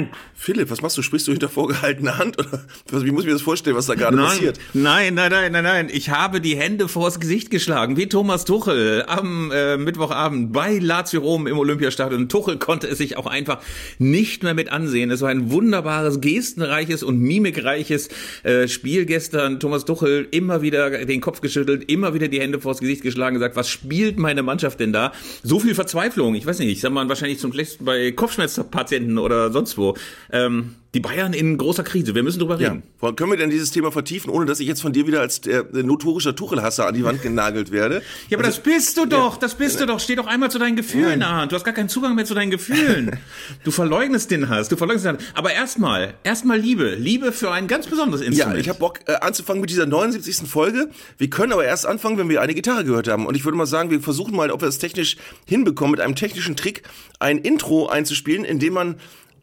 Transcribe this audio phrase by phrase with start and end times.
[0.00, 0.10] Nein.
[0.34, 1.02] Philipp, was machst du?
[1.02, 2.36] Sprichst du hinter vorgehaltener Hand?
[2.38, 4.58] Oder wie muss ich mir das vorstellen, was da gerade Nein, passiert?
[4.74, 5.88] nein, nein, nein, nein, nein.
[5.90, 11.20] Ich habe die Hände vors Gesicht geschlagen, wie Thomas Tuchel am äh, Mittwochabend bei Lazio
[11.22, 12.28] Rom im Olympiastadion.
[12.28, 13.60] Tuchel konnte es sich auch einfach
[13.98, 15.10] nicht mehr mit ansehen.
[15.10, 18.08] Es war ein wunderbares, gestenreiches und mimikreiches
[18.42, 19.58] äh, Spiel gestern.
[19.58, 23.56] Thomas Tuchel immer wieder den Kopf geschüttelt, immer wieder die Hände vors Gesicht geschlagen, gesagt,
[23.56, 25.12] was spielt meine Mannschaft denn da?
[25.42, 26.34] So viel Verzweiflung.
[26.34, 29.85] Ich weiß nicht, ich sag mal wahrscheinlich zum Schlecht bei Kopfschmerzpatienten oder sonst wo.
[30.32, 32.14] Ähm, die Bayern in großer Krise.
[32.14, 32.82] Wir müssen drüber reden.
[33.02, 33.12] Ja.
[33.12, 35.66] Können wir denn dieses Thema vertiefen, ohne dass ich jetzt von dir wieder als der,
[35.70, 38.02] notorischer Tuchelhasser an die Wand genagelt werde?
[38.30, 39.38] Ja, aber also, das bist du doch, ja.
[39.38, 40.00] das bist du doch.
[40.00, 41.50] Steh doch einmal zu deinen Gefühlen an.
[41.50, 43.18] Du hast gar keinen Zugang mehr zu deinen Gefühlen.
[43.64, 45.24] du verleugnest den Hass, du verleugnest den Hass.
[45.34, 46.94] Aber erstmal, erstmal Liebe.
[46.94, 48.56] Liebe für ein ganz besonderes Instrument.
[48.56, 50.48] Ja, ich habe Bock äh, anzufangen mit dieser 79.
[50.48, 50.88] Folge.
[51.18, 53.26] Wir können aber erst anfangen, wenn wir eine Gitarre gehört haben.
[53.26, 56.14] Und ich würde mal sagen, wir versuchen mal, ob wir es technisch hinbekommen, mit einem
[56.14, 56.84] technischen Trick
[57.18, 58.96] ein Intro einzuspielen, in dem man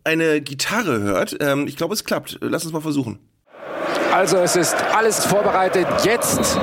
[0.03, 1.37] eine Gitarre hört.
[1.39, 2.37] Ähm, ich glaube, es klappt.
[2.41, 3.19] Lass uns mal versuchen.
[4.13, 5.87] Also es ist alles vorbereitet.
[6.03, 6.57] Jetzt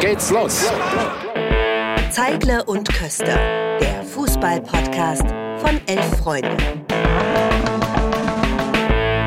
[0.00, 0.66] geht's los.
[2.10, 3.38] Zeigle und Köster,
[3.80, 5.24] der Fußball-Podcast
[5.58, 6.56] von Elf Freunde.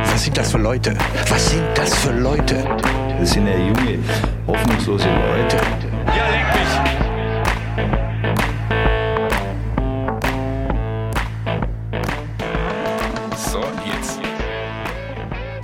[0.03, 0.97] Was sind das für Leute?
[1.29, 2.63] Was sind das für Leute?
[3.19, 3.99] Das sind ja junge,
[4.47, 5.57] hoffnungslose Leute.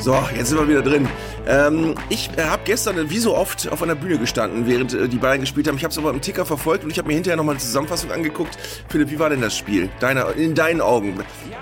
[0.07, 1.05] So, jetzt sind wir wieder drin.
[1.45, 5.17] Ähm, ich äh, habe gestern wie so oft auf einer Bühne gestanden, während äh, die
[5.17, 5.75] Bayern gespielt haben.
[5.75, 8.13] Ich habe es aber im Ticker verfolgt und ich habe mir hinterher nochmal eine Zusammenfassung
[8.13, 8.57] angeguckt.
[8.87, 9.89] Philipp, wie war denn das Spiel?
[9.99, 11.15] Deine, in deinen Augen?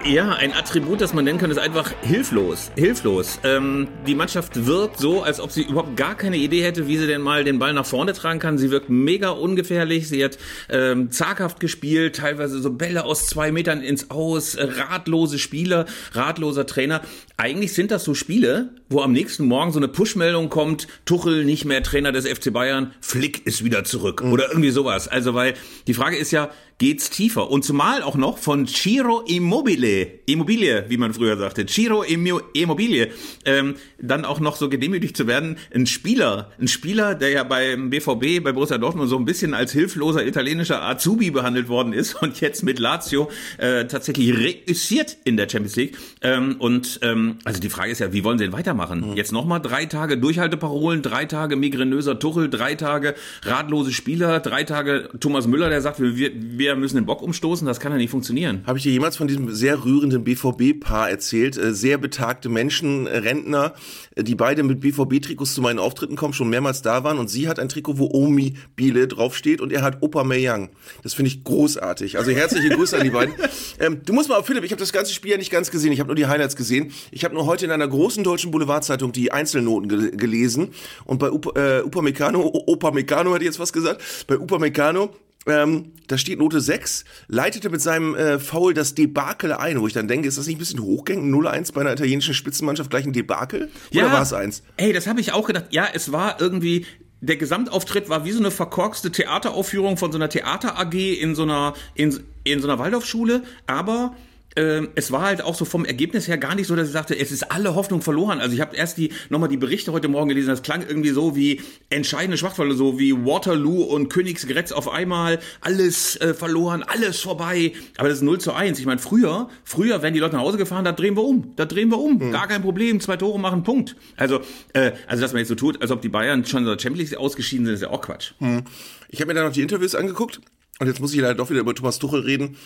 [0.04, 2.70] Ja, ein Attribut, das man nennen kann, ist einfach hilflos.
[2.76, 3.40] Hilflos.
[3.44, 7.08] Ähm, die Mannschaft wirkt so, als ob sie überhaupt gar keine Idee hätte, wie sie
[7.08, 8.60] denn mal den Ball nach vorne tragen kann.
[8.60, 10.08] Sie wirkt mega ungefährlich.
[10.08, 10.38] Sie hat
[10.70, 16.68] ähm, zaghaft gespielt, teilweise so Bälle aus zwei Metern ins Aus, äh, ratlose Spieler, ratloser
[16.68, 17.02] Trainer.
[17.38, 21.66] Eigentlich sind das so Spiele, wo am nächsten Morgen so eine Push-Meldung kommt, Tuchel nicht
[21.66, 24.32] mehr Trainer des FC Bayern, Flick ist wieder zurück mhm.
[24.32, 25.10] oder irgendwie sowas.
[25.10, 25.54] Also weil
[25.88, 27.50] die Frage ist ja, geht's tiefer.
[27.50, 33.12] Und zumal auch noch von Ciro Immobile, Immobilie, wie man früher sagte, Ciro Immobilie,
[33.46, 35.58] ähm, dann auch noch so gedemütigt zu werden.
[35.74, 39.72] Ein Spieler, ein Spieler, der ja beim BVB, bei Borussia Dortmund so ein bisschen als
[39.72, 45.48] hilfloser italienischer Azubi behandelt worden ist und jetzt mit Lazio äh, tatsächlich reüssiert in der
[45.50, 45.98] Champions League.
[46.22, 49.12] Ähm, und ähm, also die Frage ist ja, wie wollen sie denn weitermachen?
[49.12, 49.16] Mhm.
[49.16, 55.10] Jetzt nochmal drei Tage Durchhalteparolen, drei Tage migränöser Tuchel, drei Tage ratlose Spieler, drei Tage
[55.22, 58.10] Thomas Müller, der sagt, wir, wir wir müssen den Bock umstoßen, das kann ja nicht
[58.10, 58.64] funktionieren.
[58.66, 61.58] Habe ich dir jemals von diesem sehr rührenden BVB-Paar erzählt?
[61.58, 63.74] Äh, sehr betagte Menschen, Rentner,
[64.16, 67.48] äh, die beide mit BVB-Trikots zu meinen Auftritten kommen, schon mehrmals da waren und sie
[67.48, 70.70] hat ein Trikot, wo Omi Biele draufsteht und er hat Opa Meyang.
[71.04, 72.18] Das finde ich großartig.
[72.18, 73.36] Also herzliche Grüße an die beiden.
[73.78, 76.00] Ähm, du musst mal, Philipp, ich habe das ganze Spiel ja nicht ganz gesehen, ich
[76.00, 76.92] habe nur die Highlights gesehen.
[77.12, 80.70] Ich habe nur heute in einer großen deutschen Boulevardzeitung die Einzelnoten ge gelesen
[81.04, 85.14] und bei Upa, äh, Upamecano, Opa Meccano hätte ich jetzt was gesagt, bei Upamecano
[85.46, 89.94] ähm, da steht Note 6, leitete mit seinem äh, Foul das Debakel ein, wo ich
[89.94, 91.34] dann denke, ist das nicht ein bisschen hochgängig?
[91.34, 93.70] 0-1 bei einer italienischen Spitzenmannschaft gleich ein Debakel?
[93.92, 94.64] Oder ja, war es eins?
[94.78, 95.66] Ey, das habe ich auch gedacht.
[95.72, 96.86] Ja, es war irgendwie,
[97.22, 101.44] der Gesamtauftritt war wie so eine verkorkste Theateraufführung von so einer Theater AG in so
[101.44, 104.16] einer, in, in so einer Waldorfschule, aber
[104.56, 107.32] es war halt auch so vom Ergebnis her gar nicht so, dass ich sagte, es
[107.32, 108.40] ist alle Hoffnung verloren.
[108.40, 111.36] Also ich habe erst die nochmal die Berichte heute Morgen gelesen, das klang irgendwie so
[111.36, 117.74] wie entscheidende Schwachfälle, so wie Waterloo und Königsgrätz auf einmal, alles äh, verloren, alles vorbei.
[117.98, 118.80] Aber das ist 0 zu 1.
[118.80, 121.54] Ich meine, früher, früher, wenn die Leute nach Hause gefahren, da drehen wir um.
[121.58, 122.18] Da drehen wir um.
[122.18, 122.32] Mhm.
[122.32, 123.02] Gar kein Problem.
[123.02, 123.98] Zwei Tore machen Punkt.
[124.16, 124.40] Also,
[124.74, 127.12] äh, also dass man jetzt so tut, als ob die Bayern schon in der Champions
[127.12, 128.32] League ausgeschieden sind, ist ja auch Quatsch.
[128.40, 128.64] Mhm.
[129.10, 130.40] Ich habe mir dann noch die Interviews angeguckt
[130.80, 132.58] und jetzt muss ich leider doch wieder über Thomas Tuchel reden.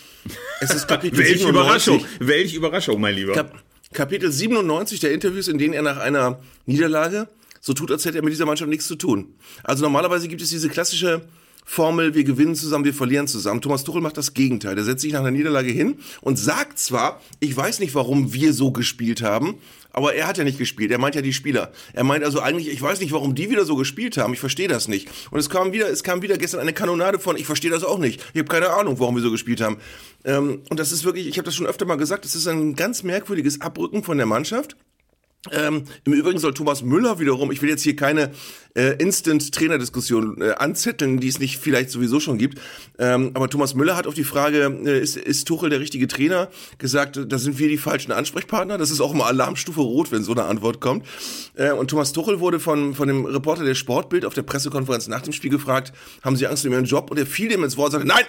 [0.60, 1.48] Es ist Kapitel Welche 97.
[1.48, 3.34] Überraschung, welche Überraschung, mein Lieber.
[3.34, 3.62] Kap
[3.92, 7.28] Kapitel 97 der Interviews, in denen er nach einer Niederlage
[7.60, 9.34] so tut, als hätte er mit dieser Mannschaft nichts zu tun.
[9.64, 11.22] Also normalerweise gibt es diese klassische
[11.64, 13.60] Formel, wir gewinnen zusammen, wir verlieren zusammen.
[13.60, 14.74] Thomas Tuchel macht das Gegenteil.
[14.74, 18.52] Der setzt sich nach einer Niederlage hin und sagt zwar, ich weiß nicht, warum wir
[18.52, 19.56] so gespielt haben,
[19.92, 20.90] aber er hat ja nicht gespielt.
[20.90, 21.72] Er meint ja die Spieler.
[21.92, 24.32] Er meint also eigentlich, ich weiß nicht, warum die wieder so gespielt haben.
[24.32, 25.08] Ich verstehe das nicht.
[25.30, 27.98] Und es kam wieder, es kam wieder gestern eine Kanonade von, ich verstehe das auch
[27.98, 28.20] nicht.
[28.32, 29.78] Ich habe keine Ahnung, warum wir so gespielt haben.
[30.24, 32.74] Ähm, und das ist wirklich, ich habe das schon öfter mal gesagt, es ist ein
[32.74, 34.76] ganz merkwürdiges Abrücken von der Mannschaft.
[35.52, 38.30] Ähm, Im Übrigen soll Thomas Müller wiederum, ich will jetzt hier keine
[38.74, 42.60] äh, Instant-Trainer-Diskussion äh, anzetteln, die es nicht vielleicht sowieso schon gibt,
[42.98, 46.50] ähm, aber Thomas Müller hat auf die Frage, äh, ist, ist Tuchel der richtige Trainer,
[46.76, 48.76] gesagt, da sind wir die falschen Ansprechpartner.
[48.76, 51.06] Das ist auch immer Alarmstufe Rot, wenn so eine Antwort kommt.
[51.54, 55.22] Äh, und Thomas Tuchel wurde von, von dem Reporter der Sportbild auf der Pressekonferenz nach
[55.22, 57.10] dem Spiel gefragt, haben Sie Angst um Ihren Job?
[57.10, 58.26] Und er fiel dem ins Wort und sagte, nein,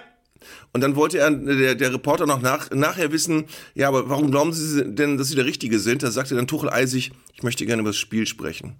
[0.73, 3.45] Und dann wollte er, der, der Reporter noch nach, nachher wissen,
[3.75, 6.03] ja, aber warum glauben Sie denn, dass Sie der Richtige sind?
[6.03, 8.75] Da sagte dann Tuchel eisig, ich möchte gerne über das Spiel sprechen.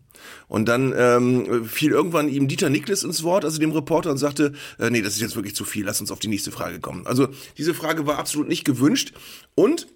[0.48, 4.54] Und dann ähm, fiel irgendwann ihm Dieter Niklas ins Wort, also dem Reporter, und sagte,
[4.80, 7.06] äh, nee, das ist jetzt wirklich zu viel, lass uns auf die nächste Frage kommen.
[7.08, 9.14] Also diese Frage war absolut nicht gewünscht.
[9.56, 9.88] Und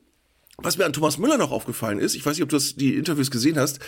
[0.58, 2.96] was mir an Thomas Müller noch aufgefallen ist, ich weiß nicht, ob du das, die
[2.96, 3.80] Interviews gesehen hast,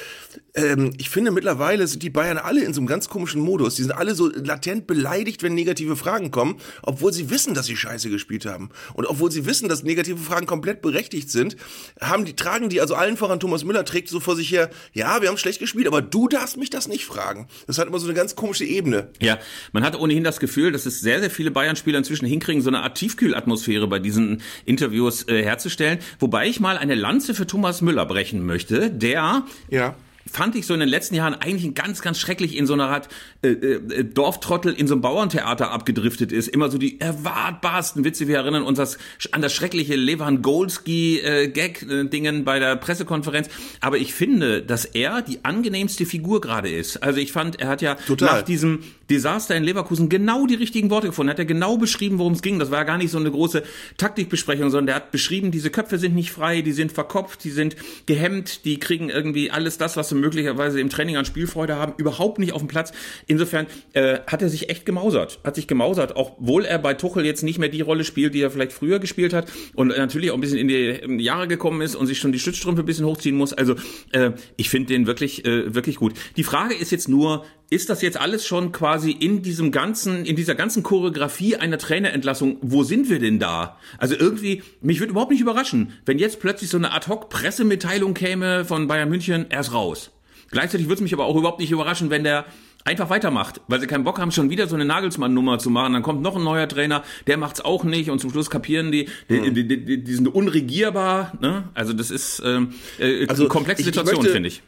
[0.53, 3.75] ähm, ich finde mittlerweile sind die Bayern alle in so einem ganz komischen Modus.
[3.75, 7.77] Die sind alle so latent beleidigt, wenn negative Fragen kommen, obwohl sie wissen, dass sie
[7.77, 8.69] scheiße gespielt haben.
[8.93, 11.55] Und obwohl sie wissen, dass negative Fragen komplett berechtigt sind,
[12.01, 15.21] haben die, tragen die, also allen voran Thomas Müller trägt so vor sich her, ja,
[15.21, 17.47] wir haben schlecht gespielt, aber du darfst mich das nicht fragen.
[17.65, 19.09] Das hat immer so eine ganz komische Ebene.
[19.21, 19.39] Ja,
[19.71, 22.81] man hat ohnehin das Gefühl, dass es sehr, sehr viele Bayern-Spieler inzwischen hinkriegen, so eine
[22.81, 25.99] Art Tiefkühlatmosphäre bei diesen Interviews äh, herzustellen.
[26.19, 29.95] Wobei ich mal eine Lanze für Thomas Müller brechen möchte, der Ja
[30.31, 33.09] fand ich so in den letzten Jahren eigentlich ganz, ganz schrecklich in so einer Art
[33.41, 36.47] äh, äh, Dorftrottel in so einem Bauerntheater abgedriftet ist.
[36.47, 38.27] Immer so die erwartbarsten Witze.
[38.27, 38.97] Wir erinnern uns das,
[39.31, 43.49] an das schreckliche Levan Golski-Gag-Dingen bei der Pressekonferenz.
[43.81, 47.03] Aber ich finde, dass er die angenehmste Figur gerade ist.
[47.03, 48.39] Also ich fand, er hat ja Total.
[48.39, 51.31] nach diesem Desaster in Leverkusen genau die richtigen Worte gefunden.
[51.31, 52.59] Hat er genau beschrieben, worum es ging.
[52.59, 53.63] Das war ja gar nicht so eine große
[53.97, 57.75] Taktikbesprechung, sondern er hat beschrieben, diese Köpfe sind nicht frei, die sind verkopft, die sind
[58.05, 62.53] gehemmt, die kriegen irgendwie alles das, was möglicherweise im Training an Spielfreude haben, überhaupt nicht
[62.53, 62.91] auf dem Platz.
[63.27, 67.43] Insofern äh, hat er sich echt gemausert, hat sich gemausert, obwohl er bei Tuchel jetzt
[67.43, 70.41] nicht mehr die Rolle spielt, die er vielleicht früher gespielt hat und natürlich auch ein
[70.41, 73.53] bisschen in die Jahre gekommen ist und sich schon die Stützstrümpfe ein bisschen hochziehen muss.
[73.53, 73.75] Also
[74.11, 76.13] äh, ich finde den wirklich, äh, wirklich gut.
[76.35, 80.35] Die Frage ist jetzt nur, ist das jetzt alles schon quasi in diesem ganzen, in
[80.35, 82.57] dieser ganzen Choreografie einer Trainerentlassung?
[82.61, 83.77] Wo sind wir denn da?
[83.97, 88.87] Also irgendwie, mich würde überhaupt nicht überraschen, wenn jetzt plötzlich so eine Ad-Hoc-Pressemitteilung käme von
[88.87, 90.11] Bayern München, er ist raus.
[90.49, 92.45] Gleichzeitig würde es mich aber auch überhaupt nicht überraschen, wenn der
[92.85, 95.91] einfach weitermacht, weil sie keinen Bock haben, schon wieder so eine Nagelsmann-Nummer zu machen.
[95.91, 99.09] Dann kommt noch ein neuer Trainer, der macht's auch nicht und zum Schluss kapieren die,
[99.29, 101.33] die, die, die, die, die sind unregierbar.
[101.41, 101.67] Ne?
[101.73, 104.63] Also das ist ähm, äh, Also, eine komplexe Situation, finde ich.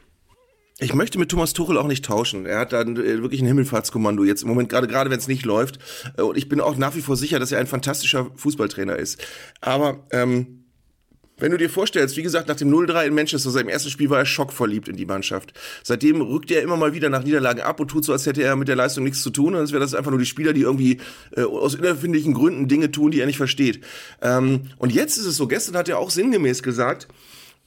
[0.82, 2.46] Ich möchte mit Thomas Tuchel auch nicht tauschen.
[2.46, 5.46] Er hat dann äh, wirklich ein Himmelfahrtskommando jetzt im Moment, gerade gerade wenn es nicht
[5.46, 5.78] läuft.
[6.18, 9.22] Äh, Und ich bin auch nach wie vor sicher, dass er ein fantastischer Fußballtrainer ist.
[9.60, 10.64] Aber ähm,
[11.38, 14.20] wenn du dir vorstellst, wie gesagt, nach dem 0-3 in Manchester, seinem ersten Spiel war
[14.20, 15.54] er schockverliebt in die Mannschaft.
[15.84, 18.56] Seitdem rückt er immer mal wieder nach Niederlagen ab und tut so, als hätte er
[18.56, 19.56] mit der Leistung nichts zu tun.
[19.56, 21.00] Und als wäre das einfach nur die Spieler, die irgendwie
[21.36, 23.82] äh, aus unerfindlichen Gründen Dinge tun, die er nicht versteht.
[24.22, 27.08] Ähm, und jetzt ist es so, gestern hat er auch sinngemäß gesagt,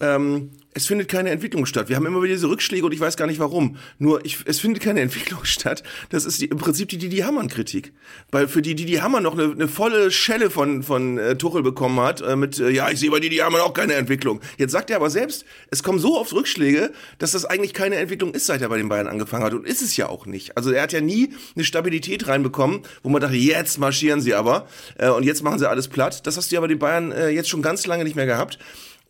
[0.00, 1.88] ähm, es findet keine Entwicklung statt.
[1.88, 3.76] Wir haben immer wieder diese Rückschläge und ich weiß gar nicht warum.
[3.98, 5.82] Nur ich, es findet keine Entwicklung statt.
[6.08, 7.92] Das ist die, im Prinzip die Didi Hamann Kritik,
[8.30, 12.00] weil für die Didi Hamann noch eine, eine volle Schelle von von äh, Tuchel bekommen
[12.00, 14.40] hat äh, mit äh, ja ich sehe bei Didi Hamann auch keine Entwicklung.
[14.56, 18.32] Jetzt sagt er aber selbst, es kommen so oft Rückschläge, dass das eigentlich keine Entwicklung
[18.32, 20.56] ist, seit er bei den Bayern angefangen hat und ist es ja auch nicht.
[20.56, 24.66] Also er hat ja nie eine Stabilität reinbekommen, wo man dachte, jetzt marschieren sie aber
[24.98, 26.26] äh, und jetzt machen sie alles platt.
[26.26, 28.58] Das hast du ja bei den Bayern äh, jetzt schon ganz lange nicht mehr gehabt.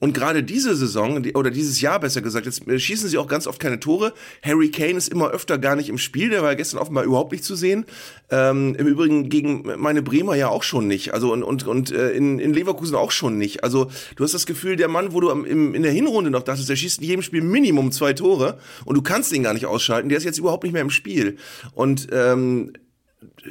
[0.02, 3.46] Und gerade diese Saison, oder dieses Jahr besser gesagt, jetzt äh, schießen sie auch ganz
[3.46, 4.12] oft keine Tore.
[4.42, 7.44] Harry Kane ist immer öfter gar nicht im Spiel, der war gestern offenbar überhaupt nicht
[7.44, 7.84] zu sehen.
[8.28, 11.14] Ähm, Im Übrigen gegen meine Bremer ja auch schon nicht.
[11.14, 13.62] Also und, und, und äh, in, in Leverkusen auch schon nicht.
[13.62, 16.42] Also du hast das Gefühl, der Mann, wo du am, im, in der Hinrunde noch
[16.42, 19.66] dachtest, der schießt in jedem Spiel Minimum zwei Tore und du kannst ihn gar nicht
[19.66, 21.36] ausschalten, der ist jetzt überhaupt nicht mehr im Spiel.
[21.74, 22.72] Und ähm,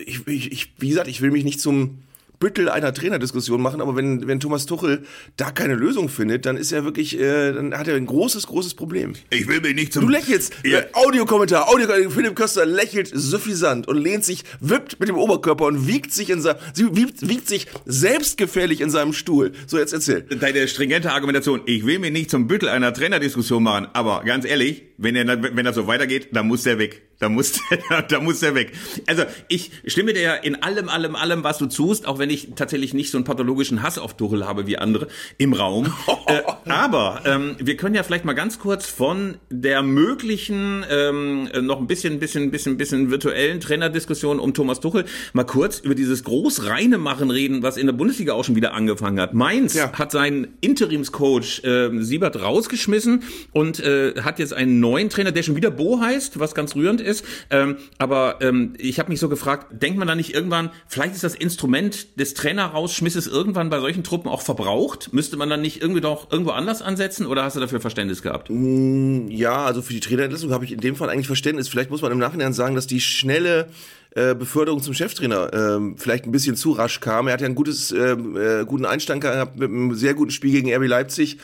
[0.06, 2.00] ich, ich, ich, wie gesagt, ich will mich nicht zum
[2.42, 5.04] Büttel einer Trainerdiskussion machen, aber wenn, wenn Thomas Tuchel
[5.38, 8.74] da keine Lösung findet, dann ist er wirklich, äh, dann hat er ein großes, großes
[8.74, 9.14] Problem.
[9.30, 13.98] Ich will mich nicht zum Du lächelst, äh, Audiokommentar, Audio, Philipp Köster lächelt suffisant und
[13.98, 18.82] lehnt sich, wippt mit dem Oberkörper und wiegt sich in seinem, wiegt, wiegt sich selbstgefällig
[18.82, 19.52] in seinem Stuhl.
[19.68, 20.24] So, jetzt erzähl.
[20.24, 24.84] deine stringente Argumentation, ich will mich nicht zum Büttel einer Trainerdiskussion machen, aber ganz ehrlich,
[24.98, 27.04] wenn er wenn das so weitergeht, dann muss der weg.
[27.22, 28.72] Da muss der, da muss der weg.
[29.06, 32.50] Also ich stimme dir ja in allem, allem, allem, was du tust, auch wenn ich
[32.56, 35.94] tatsächlich nicht so einen pathologischen Hass auf Tuchel habe wie andere im Raum.
[36.26, 41.62] äh, aber ähm, wir können ja vielleicht mal ganz kurz von der möglichen ähm, äh,
[41.62, 46.24] noch ein bisschen, bisschen, bisschen, bisschen virtuellen Trainerdiskussion um Thomas Tuchel mal kurz über dieses
[46.24, 49.36] groß reine Machen reden, was in der Bundesliga auch schon wieder angefangen hat.
[49.36, 49.94] Mainz Ja.
[49.94, 55.56] hat seinen Interimscoach äh, Siebert rausgeschmissen und äh, hat jetzt einen neuen Trainer, der schon
[55.56, 57.11] wieder Bo heißt, was ganz rührend ist.
[57.50, 61.24] Ähm, aber ähm, ich habe mich so gefragt, denkt man da nicht irgendwann, vielleicht ist
[61.24, 65.14] das Instrument des Trainer-Rausschmisses irgendwann bei solchen Truppen auch verbraucht?
[65.14, 68.50] Müsste man dann nicht irgendwie doch irgendwo anders ansetzen oder hast du dafür Verständnis gehabt?
[68.50, 71.68] Ja, also für die Trainerentlassung habe ich in dem Fall eigentlich Verständnis.
[71.68, 73.68] Vielleicht muss man im Nachhinein sagen, dass die schnelle
[74.14, 77.28] äh, Beförderung zum Cheftrainer ähm, vielleicht ein bisschen zu rasch kam.
[77.28, 80.52] Er hat ja einen gutes, ähm, äh, guten Einstand gehabt mit einem sehr guten Spiel
[80.52, 81.38] gegen RB Leipzig,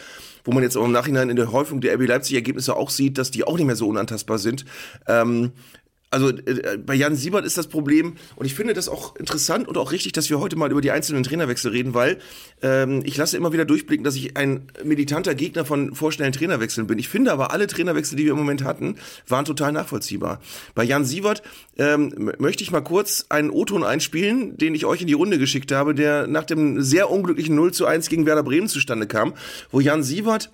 [0.47, 3.17] wo man jetzt auch im Nachhinein in der Häufung der RB Leipzig Ergebnisse auch sieht,
[3.17, 4.65] dass die auch nicht mehr so unantastbar sind.
[5.07, 5.51] Ähm,
[6.09, 9.77] Also äh, bei Jan Siebert ist das Problem, und ich finde das auch interessant und
[9.77, 12.17] auch richtig, dass wir heute mal über die einzelnen Trainerwechsel reden, weil
[12.61, 16.97] ähm, ich lasse immer wieder durchblicken, dass ich ein militanter Gegner von vorschnellen Trainerwechseln bin.
[16.97, 18.95] Ich finde aber, alle Trainerwechsel, die wir im Moment hatten,
[19.27, 20.39] waren total nachvollziehbar.
[20.75, 21.43] Bei Jan Siebert
[21.77, 25.73] ähm, möchte ich mal kurz einen O-Ton einspielen, den ich euch in die Runde geschickt
[25.73, 29.33] habe, der nach dem sehr unglücklichen 0 zu 1 gegen Werder Bremen zustande kam,
[29.71, 30.51] wo Jan Siebert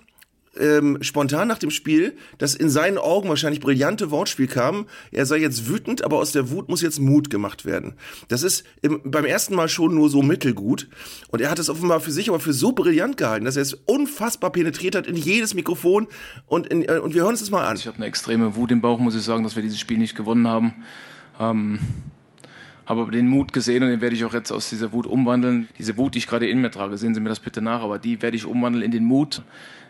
[0.58, 5.38] ähm, spontan nach dem Spiel, das in seinen Augen wahrscheinlich brillante Wortspiel kam, er sei
[5.38, 7.94] jetzt wütend, aber aus der Wut muss jetzt Mut gemacht werden.
[8.28, 10.88] Das ist im, beim ersten Mal schon nur so mittelgut
[11.28, 13.74] und er hat es offenbar für sich aber für so brillant gehalten, dass er es
[13.74, 16.06] unfassbar penetriert hat in jedes Mikrofon
[16.46, 17.76] und, in, äh, und wir hören uns das mal an.
[17.76, 20.16] Ich habe eine extreme Wut im Bauch, muss ich sagen, dass wir dieses Spiel nicht
[20.16, 20.74] gewonnen haben.
[21.40, 21.78] Ähm
[22.86, 25.68] habe aber den Mut gesehen und den werde ich auch jetzt aus dieser Wut umwandeln.
[25.78, 27.98] Diese Wut, die ich gerade in mir trage, sehen Sie mir das bitte nach, aber
[27.98, 29.42] die werde ich umwandeln in den Mut,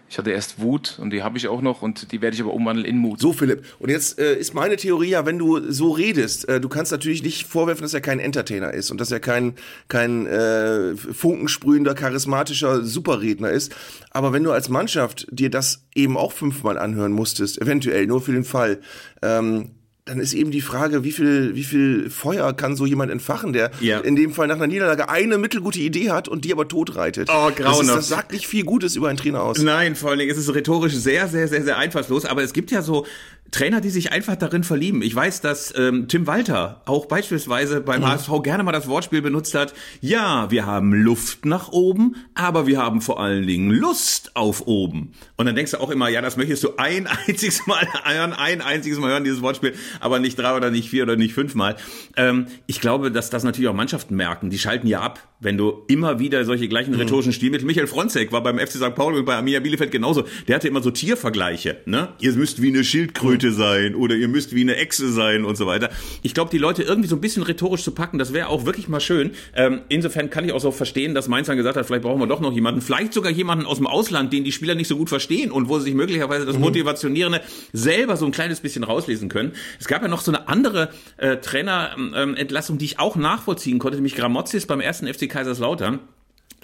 [0.09, 2.53] ich hatte erst Wut und die habe ich auch noch und die werde ich aber
[2.53, 3.21] umwandeln in Mut.
[3.21, 3.65] So, Philipp.
[3.79, 7.23] Und jetzt äh, ist meine Theorie ja, wenn du so redest, äh, du kannst natürlich
[7.23, 9.55] nicht vorwerfen, dass er kein Entertainer ist und dass er kein,
[9.89, 13.75] kein äh, funkensprühender, charismatischer Superredner ist.
[14.11, 18.33] Aber wenn du als Mannschaft dir das eben auch fünfmal anhören musstest, eventuell nur für
[18.33, 18.81] den Fall,
[19.23, 19.71] ähm,
[20.07, 23.71] dann ist eben die Frage, wie viel, wie viel Feuer kann so jemand entfachen, der
[23.81, 24.01] ja.
[24.01, 27.31] in dem Fall nach einer Niederlage eine mittelgute Idee hat und die aber tot reitet.
[27.31, 27.81] Oh, grauenhaft.
[27.81, 29.63] Das, das sagt nicht viel Gutes über einen Trainer aus.
[29.63, 32.27] Nein, vor allen Dingen ist es rhetorisch sehr, sehr, sehr, sehr einfallslos.
[32.27, 33.07] Aber es gibt ja so
[33.55, 35.01] Trainer, die sich einfach darin verlieben.
[35.01, 38.07] Ich weiß, dass ähm, Tim Walter auch beispielsweise beim mhm.
[38.07, 39.75] HSV gerne mal das Wortspiel benutzt hat.
[40.01, 45.13] Ja, wir haben Luft nach oben, aber wir haben vor allen Dingen Lust auf oben.
[45.37, 48.61] Und dann denkst du auch immer, ja, das möchtest du ein einziges Mal hören, ein
[48.61, 51.77] einziges Mal hören, dieses Wortspiel, aber nicht drei oder nicht vier oder nicht fünfmal.
[52.17, 54.51] Ähm, ich glaube, dass das natürlich auch Mannschaften merken.
[54.51, 57.01] Die schalten ja ab, wenn du immer wieder solche gleichen mhm.
[57.01, 57.67] rhetorischen Stilmittel.
[57.67, 58.95] Michael Fronzek war beim FC St.
[58.97, 60.25] Pauli und bei Arminia Bielefeld genauso.
[60.49, 61.77] Der hatte immer so Tiervergleiche.
[61.87, 62.09] Ne?
[62.19, 65.57] Ihr müsst wie eine Schildkröte Kröte sein oder ihr müsst wie eine Echse sein und
[65.57, 65.91] so weiter.
[66.23, 68.87] Ich glaube, die Leute irgendwie so ein bisschen rhetorisch zu packen, das wäre auch wirklich
[68.87, 69.33] mal schön.
[69.57, 72.29] Ähm, insofern kann ich auch so verstehen, dass Mainz dann gesagt hat, vielleicht brauchen wir
[72.29, 75.09] doch noch jemanden, vielleicht sogar jemanden aus dem Ausland, den die Spieler nicht so gut
[75.09, 76.63] verstehen und wo sie sich möglicherweise das mhm.
[76.63, 77.41] Motivationierende
[77.73, 79.53] selber so ein kleines bisschen rauslesen können.
[79.81, 83.97] Es gab ja noch so eine andere äh, Trainerentlassung, ähm, die ich auch nachvollziehen konnte,
[83.97, 85.99] nämlich Gramozis beim ersten FC Kaiserslautern.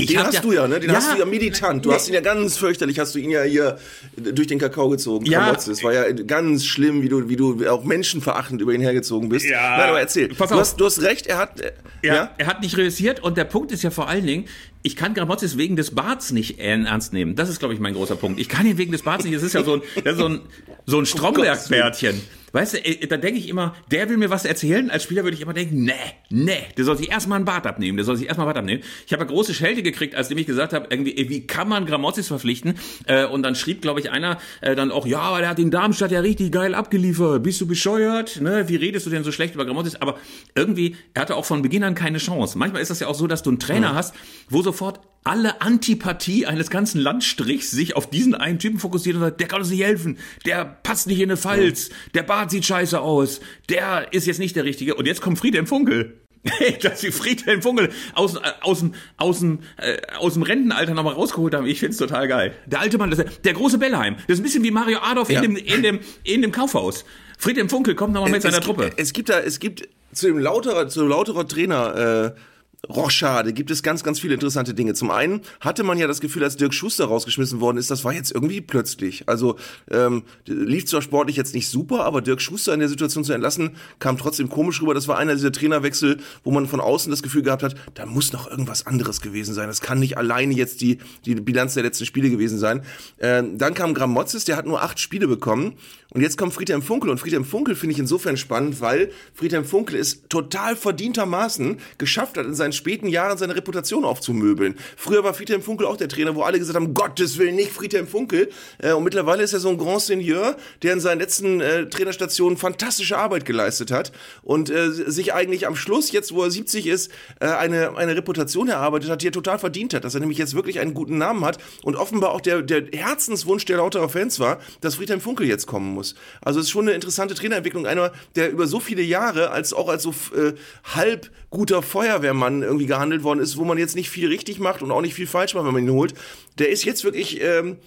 [0.01, 0.81] Ich den hast ja, du ja, ne?
[0.81, 1.85] Den ja, hast du ja militant.
[1.85, 1.95] Du nee.
[1.95, 3.79] hast ihn ja ganz fürchterlich, hast du ihn ja hier
[4.17, 5.27] durch den Kakao gezogen.
[5.27, 5.53] Ja.
[5.53, 9.47] Es war ja ganz schlimm, wie du, wie du auch menschenverachtend über ihn hergezogen bist.
[9.47, 9.79] Ja.
[9.79, 10.29] Nein, aber erzähl.
[10.29, 10.61] Pass du, auf.
[10.61, 11.61] Hast, du hast recht, er hat.
[11.61, 14.47] Äh, ja, ja, er hat nicht realisiert und der Punkt ist ja vor allen Dingen,
[14.83, 17.37] ich kann Gramotzes wegen des Barts nicht ernst nehmen.
[17.37, 18.41] Das ist, glaube ich, mein großer Punkt.
[18.41, 19.35] Ich kann ihn wegen des Barts nicht.
[19.35, 19.83] Es ist ja so ein,
[20.17, 20.41] so ein,
[20.87, 22.21] so ein Stromberg-Bärtchen.
[22.53, 24.91] Weißt du, äh, da denke ich immer, der will mir was erzählen.
[24.91, 25.93] Als Spieler würde ich immer denken, nee,
[26.31, 27.97] nee, der soll sich erstmal einen Bart abnehmen.
[27.97, 28.83] Der soll sich erstmal einen Bart abnehmen.
[29.07, 32.75] Ich habe große Schelte gekriegt, als ich gesagt habe, irgendwie, wie kann man Gramozis verpflichten?
[33.07, 35.71] Äh, und dann schrieb, glaube ich, einer äh, dann auch, ja, aber der hat den
[35.71, 37.43] Darmstadt ja richtig geil abgeliefert.
[37.43, 38.41] Bist du bescheuert?
[38.41, 38.69] Ne?
[38.69, 39.97] Wie redest du denn so schlecht über Gramozis?
[39.97, 40.19] Aber
[40.55, 42.59] irgendwie, er hatte auch von Beginn an keine Chance.
[42.59, 43.97] Manchmal ist das ja auch so, dass du einen Trainer mhm.
[43.97, 44.15] hast,
[44.49, 49.41] wo sofort alle Antipathie eines ganzen Landstrichs sich auf diesen einen Typen fokussiert und sagt,
[49.41, 53.01] der kann uns nicht helfen, der passt nicht in eine Falz, der Bart sieht scheiße
[53.01, 54.95] aus, der ist jetzt nicht der Richtige.
[54.95, 56.21] Und jetzt kommt Friedhelm Funkel.
[56.43, 61.13] Hey, dass sie Friedhelm Funkel aus, äh, aus, dem, aus, äh, aus dem Rentenalter nochmal
[61.13, 62.55] rausgeholt haben, ich find's total geil.
[62.65, 65.43] Der alte Mann, das der große Bellheim, das ist ein bisschen wie Mario Adolf ja.
[65.43, 67.05] in, dem, in, dem, in dem Kaufhaus.
[67.39, 68.91] Friedhelm Funkel kommt nochmal mit seiner es Truppe.
[68.97, 72.41] es gibt da, es gibt zu dem lauterer, zu lauterer Trainer, äh,
[72.89, 74.95] Rochade gibt es ganz, ganz viele interessante Dinge.
[74.95, 78.13] Zum einen hatte man ja das Gefühl, als Dirk Schuster rausgeschmissen worden ist, das war
[78.13, 79.29] jetzt irgendwie plötzlich.
[79.29, 79.57] Also
[79.91, 83.77] ähm, lief zwar sportlich jetzt nicht super, aber Dirk Schuster in der Situation zu entlassen,
[83.99, 84.95] kam trotzdem komisch rüber.
[84.95, 88.33] Das war einer dieser Trainerwechsel, wo man von außen das Gefühl gehabt hat, da muss
[88.33, 89.69] noch irgendwas anderes gewesen sein.
[89.69, 92.83] Das kann nicht alleine jetzt die, die Bilanz der letzten Spiele gewesen sein.
[93.21, 95.75] Ähm, dann kam Gramotzes, der hat nur acht Spiele bekommen.
[96.13, 97.11] Und jetzt kommt Friedhelm Funkel.
[97.11, 102.47] Und Friedhelm Funkel finde ich insofern spannend, weil Friedhelm Funkel es total verdientermaßen geschafft hat,
[102.47, 104.75] in seinen späten Jahren seine Reputation aufzumöbeln.
[104.97, 108.09] Früher war Friedhelm Funkel auch der Trainer, wo alle gesagt haben, Gottes Willen, nicht Friedhelm
[108.09, 108.51] Funkel.
[108.79, 112.59] Äh, und mittlerweile ist er so ein Grand Seigneur, der in seinen letzten äh, Trainerstationen
[112.59, 114.11] fantastische Arbeit geleistet hat
[114.43, 118.69] und äh, sich eigentlich am Schluss, jetzt wo er 70 ist, äh, eine, eine Reputation
[118.69, 120.05] erarbeitet hat, die er total verdient hat.
[120.05, 123.65] Dass er nämlich jetzt wirklich einen guten Namen hat und offenbar auch der, der Herzenswunsch
[123.65, 126.15] der lauterer Fans war, dass Friedhelm Funkel jetzt kommen muss muss.
[126.41, 127.87] Also es ist schon eine interessante Trainerentwicklung.
[127.87, 132.87] Einer, der über so viele Jahre als auch als so äh, halb guter Feuerwehrmann irgendwie
[132.87, 135.55] gehandelt worden ist, wo man jetzt nicht viel richtig macht und auch nicht viel falsch
[135.55, 136.15] macht, wenn man ihn holt.
[136.59, 137.79] Der ist jetzt wirklich ähm,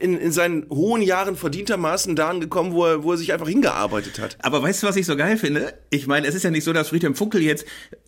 [0.00, 4.18] in, in seinen hohen Jahren verdientermaßen da angekommen, wo er, wo er sich einfach hingearbeitet
[4.18, 4.36] hat.
[4.40, 5.74] Aber weißt du, was ich so geil finde?
[5.90, 7.64] Ich meine, es ist ja nicht so, dass Friedhelm Funkel jetzt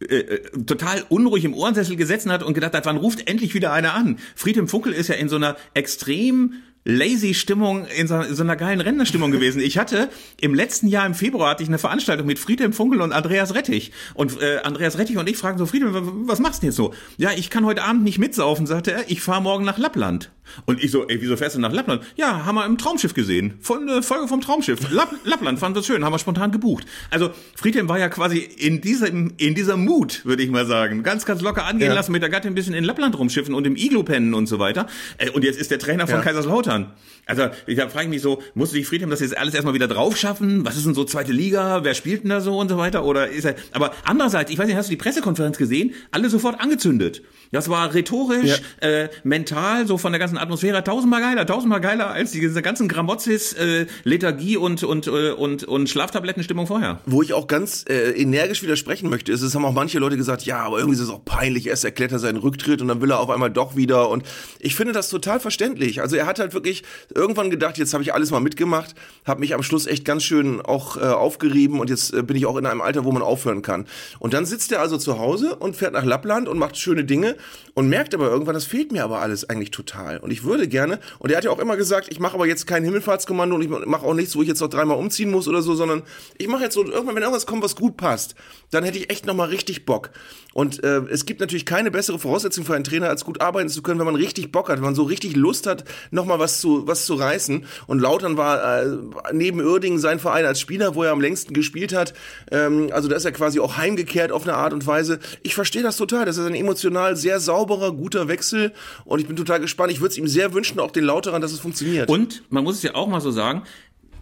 [0.08, 3.72] äh, äh, total unruhig im Ohrensessel gesessen hat und gedacht hat, wann ruft endlich wieder
[3.72, 4.18] einer an?
[4.34, 8.80] Friedhelm Funkel ist ja in so einer extrem lazy Stimmung, in so, so einer geilen
[8.80, 9.60] Rentnerstimmung gewesen.
[9.60, 10.08] Ich hatte
[10.40, 13.92] im letzten Jahr im Februar hatte ich eine Veranstaltung mit Friedhelm Funkel und Andreas Rettich.
[14.14, 16.94] Und äh, Andreas Rettich und ich fragen so, Friedhelm, was machst du jetzt so?
[17.16, 20.30] Ja, ich kann heute Abend nicht mitsaufen, sagte er, ich fahre morgen nach Lappland.
[20.66, 22.02] Und ich so, ey, wieso fährst du nach Lappland?
[22.16, 23.54] Ja, haben wir im Traumschiff gesehen.
[23.60, 24.90] Von äh, Folge vom Traumschiff.
[24.90, 26.84] Lapp, Lappland fanden wir schön, haben wir spontan gebucht.
[27.10, 31.24] Also Friedhelm war ja quasi in diesem in dieser Mut, würde ich mal sagen, ganz
[31.26, 31.94] ganz locker angehen Ja.
[31.94, 34.58] lassen mit der Gattin ein bisschen in Lappland rumschiffen und im Iglu pennen und so
[34.58, 34.86] weiter.
[35.18, 36.22] Äh, und jetzt ist der Trainer von Ja.
[36.22, 36.92] Kaiserslautern.
[37.30, 40.64] Also ich frage mich so, musste sich Friedhelm das jetzt alles erstmal wieder drauf schaffen?
[40.64, 41.84] Was ist denn so zweite Liga?
[41.84, 43.04] Wer spielt denn da so und so weiter?
[43.04, 43.54] Oder ist er?
[43.72, 45.94] Aber andererseits, ich weiß nicht, hast du die Pressekonferenz gesehen?
[46.10, 47.22] Alle sofort angezündet.
[47.52, 52.30] Das war rhetorisch, äh, mental, so von der ganzen Atmosphäre tausendmal geiler, tausendmal geiler als
[52.30, 57.00] diese ganzen Gramotzis, äh, Lethargie und und äh, und und Schlaftablettenstimmung vorher.
[57.06, 60.42] Wo ich auch ganz äh, energisch widersprechen möchte, ist, es haben auch manche Leute gesagt,
[60.42, 63.10] ja, aber irgendwie ist es auch peinlich, erst erklärt er seinen Rücktritt und dann will
[63.10, 64.24] er auf einmal doch wieder und
[64.60, 66.00] ich finde das total verständlich.
[66.00, 66.84] Also er hat halt wirklich
[67.20, 68.94] irgendwann gedacht, jetzt habe ich alles mal mitgemacht,
[69.26, 72.46] habe mich am Schluss echt ganz schön auch äh, aufgerieben und jetzt äh, bin ich
[72.46, 73.86] auch in einem Alter, wo man aufhören kann.
[74.18, 77.36] Und dann sitzt er also zu Hause und fährt nach Lappland und macht schöne Dinge
[77.74, 80.18] und merkt aber irgendwann, das fehlt mir aber alles eigentlich total.
[80.18, 82.66] Und ich würde gerne, und er hat ja auch immer gesagt, ich mache aber jetzt
[82.66, 85.60] kein Himmelfahrtskommando und ich mache auch nichts, wo ich jetzt noch dreimal umziehen muss oder
[85.60, 86.02] so, sondern
[86.38, 88.34] ich mache jetzt so, irgendwann, wenn irgendwas kommt, was gut passt,
[88.70, 90.10] dann hätte ich echt nochmal richtig Bock.
[90.52, 93.82] Und äh, es gibt natürlich keine bessere Voraussetzung für einen Trainer, als gut arbeiten zu
[93.82, 96.86] können, wenn man richtig Bock hat, wenn man so richtig Lust hat, nochmal was zu,
[96.86, 97.64] was zu reißen.
[97.86, 98.86] Und Lautern war äh,
[99.32, 102.14] neben Uerdingen sein Verein als Spieler, wo er am längsten gespielt hat.
[102.50, 105.18] Ähm, also da ist er quasi auch heimgekehrt auf eine Art und Weise.
[105.42, 106.24] Ich verstehe das total.
[106.24, 108.72] Das ist ein emotional sehr sauberer, guter Wechsel.
[109.04, 109.92] Und ich bin total gespannt.
[109.92, 112.08] Ich würde es ihm sehr wünschen, auch den Lauterern, dass es funktioniert.
[112.08, 113.62] Und man muss es ja auch mal so sagen,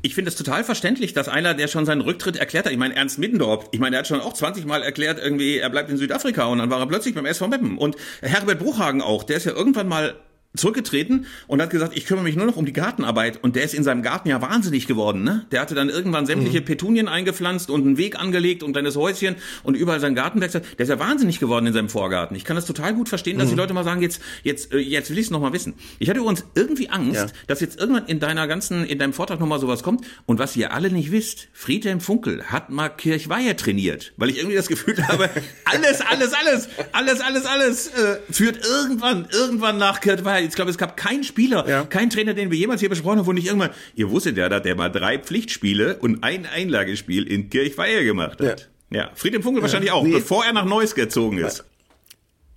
[0.02, 2.94] ich finde es total verständlich, dass einer, der schon seinen Rücktritt erklärt hat, ich meine
[2.94, 5.96] Ernst Middendorf, ich meine, er hat schon auch 20 Mal erklärt, irgendwie, er bleibt in
[5.96, 7.78] Südafrika und dann war er plötzlich beim SV Meppen.
[7.78, 10.14] Und Herbert Bruchhagen auch, der ist ja irgendwann mal
[10.58, 13.74] zurückgetreten und hat gesagt, ich kümmere mich nur noch um die Gartenarbeit und der ist
[13.74, 15.46] in seinem Garten ja wahnsinnig geworden, ne?
[15.52, 19.36] Der hatte dann irgendwann sämtliche Petunien eingepflanzt und einen Weg angelegt und ein kleines Häuschen
[19.62, 20.64] und überall seinen Garten wechselt.
[20.78, 22.36] Der ist ja wahnsinnig geworden in seinem Vorgarten.
[22.36, 25.10] Ich kann das total gut verstehen, dass die Leute mal sagen, jetzt jetzt äh, jetzt
[25.10, 25.74] will ich es noch mal wissen.
[25.98, 27.26] Ich hatte übrigens irgendwie Angst, Ja.
[27.46, 30.56] dass jetzt irgendwann in deiner ganzen in deinem Vortrag noch mal sowas kommt und was
[30.56, 34.96] ihr alle nicht wisst, Friedhelm Funkel hat mal Kirchweihe trainiert, weil ich irgendwie das Gefühl
[35.06, 35.28] habe,
[35.64, 40.47] alles alles alles alles alles alles äh, führt irgendwann irgendwann nach Kirchweihe.
[40.48, 41.84] Ich glaube, es gab keinen Spieler, Ja.
[41.84, 44.62] keinen Trainer, den wir jemals hier besprochen haben, wo nicht irgendwann, ihr wusstet ja, dass
[44.62, 48.68] der mal drei Pflichtspiele und ein Einlagespiel in Kirchweihe gemacht hat.
[48.90, 50.12] Ja, Friedhelm Funkel wahrscheinlich auch, Nee.
[50.12, 51.64] bevor er nach Neuss gezogen ist.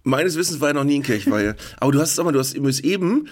[0.04, 1.56] Meines Wissens war er noch nie in Kirchweihe.
[1.78, 3.28] Aber du hast es aber, du hast eben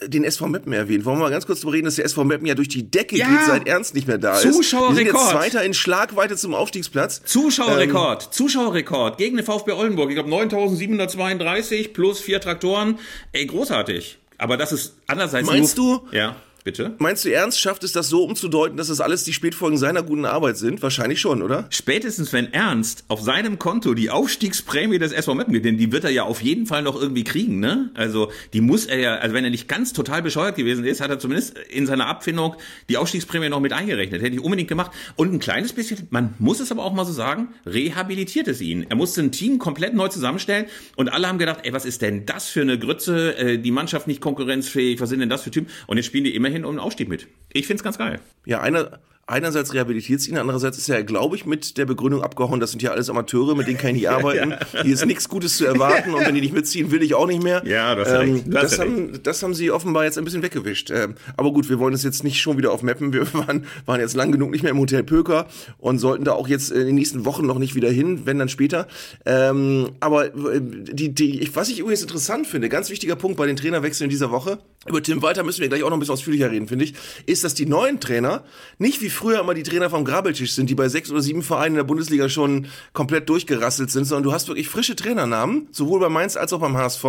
[0.00, 1.04] den SV Meppen erwähnt.
[1.04, 3.16] Wollen wir mal ganz kurz darüber reden, dass der SV Meppen ja durch die Decke
[3.16, 3.26] Ja.
[3.26, 4.52] geht, seit Ernst nicht mehr da ist.
[4.52, 4.96] Zuschauerrekord.
[4.98, 7.22] Wir sind jetzt Zweiter in Schlagweite zum Aufstiegsplatz.
[7.24, 10.10] Zuschauerrekord, Zuschauerrekord gegen den VfB Oldenburg.
[10.10, 12.98] Ich glaube 9732 plus vier Traktoren.
[13.32, 14.18] Ey, großartig.
[14.38, 16.16] Aber das ist andererseits Meinst nur, du?
[16.16, 16.94] Ja, bitte.
[16.98, 20.24] Meinst du, Ernst schafft es, das so umzudeuten, dass das alles die Spätfolgen seiner guten
[20.24, 20.82] Arbeit sind?
[20.82, 21.66] Wahrscheinlich schon, oder?
[21.70, 26.04] Spätestens wenn Ernst auf seinem Konto die Aufstiegsprämie des SV Meppen gibt, denn die wird
[26.04, 27.90] er ja auf jeden Fall noch irgendwie kriegen, ne?
[27.94, 31.10] Also die muss er ja, also wenn er nicht ganz total bescheuert gewesen ist, hat
[31.10, 32.56] er zumindest in seiner Abfindung
[32.88, 34.22] die Aufstiegsprämie noch mit eingerechnet.
[34.22, 34.90] Hätte ich unbedingt gemacht.
[35.16, 38.86] Und ein kleines bisschen, man muss es aber auch mal so sagen, rehabilitiert es ihn.
[38.88, 40.66] Er musste ein Team komplett neu zusammenstellen
[40.96, 43.36] und alle haben gedacht, ey, was ist denn das für eine Grütze?
[43.36, 45.70] Äh, Die Mannschaft nicht konkurrenzfähig, was sind denn das für Typen?
[45.86, 47.28] Und jetzt spielen die immerhin um den Aufstieg mit.
[47.52, 48.20] Ich find's ganz geil.
[48.44, 52.60] Ja, einer, einerseits rehabilitiert es ihn, andererseits ist er, glaube ich, mit der Begründung abgehauen,
[52.60, 54.54] das sind ja alles Amateure, mit denen kann ich nicht arbeiten.
[54.82, 57.42] Hier ist nichts Gutes zu erwarten und wenn die nicht mitziehen, will ich auch nicht
[57.42, 57.62] mehr.
[57.64, 57.94] Ja, ja.
[57.94, 60.90] Du hast das, ja haben, das haben sie offenbar jetzt ein bisschen weggewischt.
[60.90, 63.12] Ähm, aber gut, wir wollen es jetzt nicht schon wieder aufmappen.
[63.12, 65.46] Wir waren, waren jetzt lang genug nicht mehr im Hotel Pöker
[65.78, 68.48] und sollten da auch jetzt in den nächsten Wochen noch nicht wieder hin, wenn dann
[68.48, 68.88] später.
[69.26, 73.56] Ähm, aber äh, die, die, was ich übrigens interessant finde, ganz wichtiger Punkt bei den
[73.56, 76.68] Trainerwechseln dieser Woche, über Tim Walter müssen wir gleich auch noch ein bisschen ausführlicher reden,
[76.68, 76.94] finde ich,
[77.26, 78.44] ist, dass die neuen Trainer
[78.78, 81.74] nicht wie früher immer die Trainer vom Grabbeltisch sind, die bei sechs oder sieben Vereinen
[81.74, 86.08] in der Bundesliga schon komplett durchgerasselt sind, sondern du hast wirklich frische Trainernamen, sowohl bei
[86.08, 87.04] Mainz als auch beim HSV.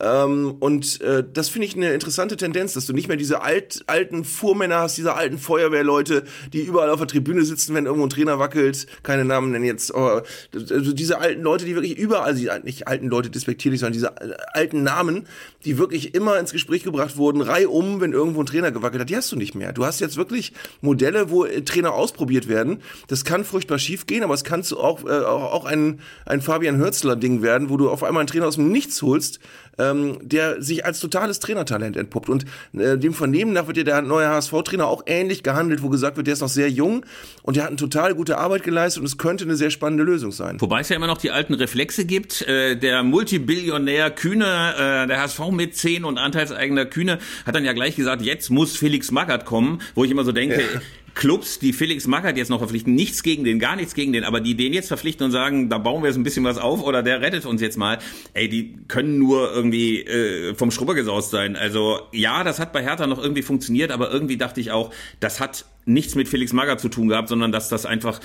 [0.00, 3.82] Ähm, und äh, das finde ich eine interessante Tendenz, dass du nicht mehr diese alt,
[3.86, 8.10] alten Fuhrmänner hast, diese alten Feuerwehrleute, die überall auf der Tribüne sitzen, wenn irgendwo ein
[8.10, 8.86] Trainer wackelt.
[9.02, 9.94] Keine Namen nennen jetzt.
[9.94, 14.08] Aber, also diese alten Leute, die wirklich überall, also nicht alten Leute despektierlich, sondern diese
[14.08, 15.26] äh, alten Namen,
[15.64, 19.16] die wirklich immer ins Gespräch gebracht wurden, reihum, wenn irgendwo ein Trainer gewackelt hat, die
[19.16, 19.72] hast du nicht mehr.
[19.72, 20.52] Du hast jetzt wirklich
[20.82, 22.82] Modelle, wo äh, Trainer ausprobiert werden.
[23.08, 26.40] Das kann furchtbar schief gehen, aber es kann zu auch, äh, auch auch ein, ein
[26.40, 29.40] Fabian Hürzler-Ding werden, wo du auf einmal einen Trainer aus dem Nichts holst,
[29.78, 32.28] ähm, der sich als totales Trainertalent entpuppt.
[32.28, 36.16] Und äh, dem Vernehmen nach wird ja der neue HSV-Trainer auch ähnlich gehandelt, wo gesagt
[36.16, 37.04] wird, der ist noch sehr jung
[37.42, 40.32] und der hat eine total gute Arbeit geleistet und es könnte eine sehr spannende Lösung
[40.32, 40.60] sein.
[40.60, 42.42] Wobei es ja immer noch die alten Reflexe gibt.
[42.42, 47.72] Äh, der Multibillionär Kühne, äh, der HSV mit 10 und anteilseigener Kühne, hat dann ja
[47.72, 50.80] gleich gesagt, jetzt muss Felix Magath kommen, wo ich immer so denke, ja.
[51.14, 54.40] Clubs, die Felix Magath jetzt noch verpflichten, nichts gegen den, gar nichts gegen den, aber
[54.40, 57.02] die den jetzt verpflichten und sagen, da bauen wir jetzt ein bisschen was auf oder
[57.02, 57.98] der rettet uns jetzt mal,
[58.32, 61.56] ey, die können nur irgendwie äh, vom Schrubber gesaust sein.
[61.56, 65.40] Also ja, das hat bei Hertha noch irgendwie funktioniert, aber irgendwie dachte ich auch, das
[65.40, 68.20] hat nichts mit Felix Magath zu tun gehabt, sondern dass das einfach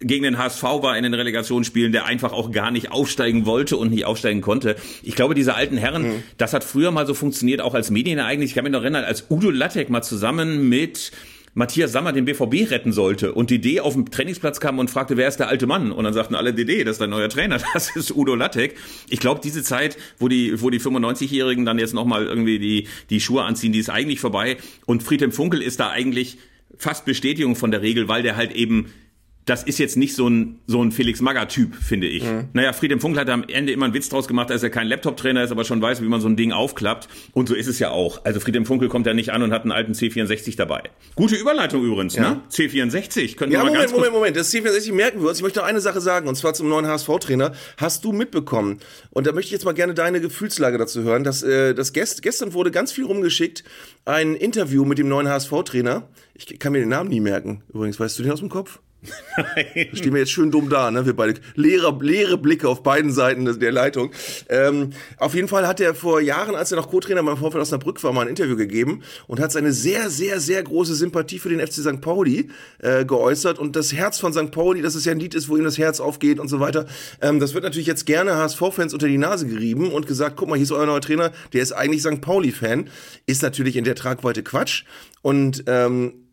[0.00, 3.90] gegen den HSV war in den Relegationsspielen, der einfach auch gar nicht aufsteigen wollte und
[3.90, 4.76] nicht aufsteigen konnte.
[5.02, 6.22] Ich glaube, diese alten Herren, mhm.
[6.36, 8.50] das hat früher mal so funktioniert, auch als Medienereignis.
[8.50, 11.10] Ich kann mich noch erinnern, als Udo Lattek mal zusammen mit
[11.58, 15.26] Matthias Sammer den BVB retten sollte und Dede auf dem Trainingsplatz kam und fragte, wer
[15.26, 15.90] ist der alte Mann?
[15.90, 18.76] Und dann sagten alle, Dede, das ist dein neuer Trainer, das ist Udo Lattek.
[19.10, 23.20] Ich glaube, diese Zeit, wo die, wo die 95-Jährigen dann jetzt nochmal irgendwie die, die
[23.20, 24.56] Schuhe anziehen, die ist eigentlich vorbei.
[24.86, 26.38] Und Friedhelm Funkel ist da eigentlich
[26.76, 28.92] fast Bestätigung von der Regel, weil der halt eben
[29.48, 32.24] das ist jetzt nicht so ein, so ein Felix Magger-Typ, finde ich.
[32.24, 32.48] Mhm.
[32.52, 35.42] Naja, Friedem Funkel hat am Ende immer einen Witz draus gemacht, dass er kein Laptop-Trainer
[35.42, 37.08] ist, aber schon weiß, wie man so ein Ding aufklappt.
[37.32, 38.24] Und so ist es ja auch.
[38.24, 40.82] Also Friedem Funkel kommt ja nicht an und hat einen alten C64 dabei.
[41.14, 42.30] Gute Überleitung übrigens, ja.
[42.30, 42.40] ne?
[42.50, 43.36] C64.
[43.36, 44.36] Können ja, wir mal Moment, ganz Moment, Moment.
[44.36, 45.38] Das C64 merken wir uns.
[45.38, 47.52] Ich möchte noch eine Sache sagen, und zwar zum neuen HSV-Trainer.
[47.78, 48.78] Hast du mitbekommen,
[49.10, 52.22] und da möchte ich jetzt mal gerne deine Gefühlslage dazu hören, dass, äh, dass gest
[52.22, 53.64] gestern wurde ganz viel rumgeschickt,
[54.04, 56.08] ein Interview mit dem neuen HSV-Trainer.
[56.34, 57.62] Ich kann mir den Namen nie merken.
[57.72, 58.80] Übrigens, weißt du den aus dem Kopf?
[59.00, 59.88] Nein.
[59.92, 61.06] Stehen wir jetzt schön dumm da, ne?
[61.06, 64.10] Wir beide leere, leere Blicke auf beiden Seiten der Leitung.
[64.48, 68.02] Ähm, auf jeden Fall hat er vor Jahren, als er noch Co-Trainer beim Vorfeld Osnabrück
[68.02, 71.60] war, mal ein Interview gegeben und hat seine sehr, sehr, sehr große Sympathie für den
[71.60, 72.00] FC St.
[72.00, 74.50] Pauli äh, geäußert und das Herz von St.
[74.50, 76.86] Pauli, dass es ja ein Lied ist, wo ihm das Herz aufgeht und so weiter.
[77.20, 80.56] Ähm, das wird natürlich jetzt gerne HSV-Fans unter die Nase gerieben und gesagt, guck mal,
[80.56, 82.20] hier ist euer neuer Trainer, der ist eigentlich St.
[82.20, 82.90] Pauli-Fan.
[83.26, 84.84] Ist natürlich in der Tragweite Quatsch
[85.22, 86.27] und ähm, äh,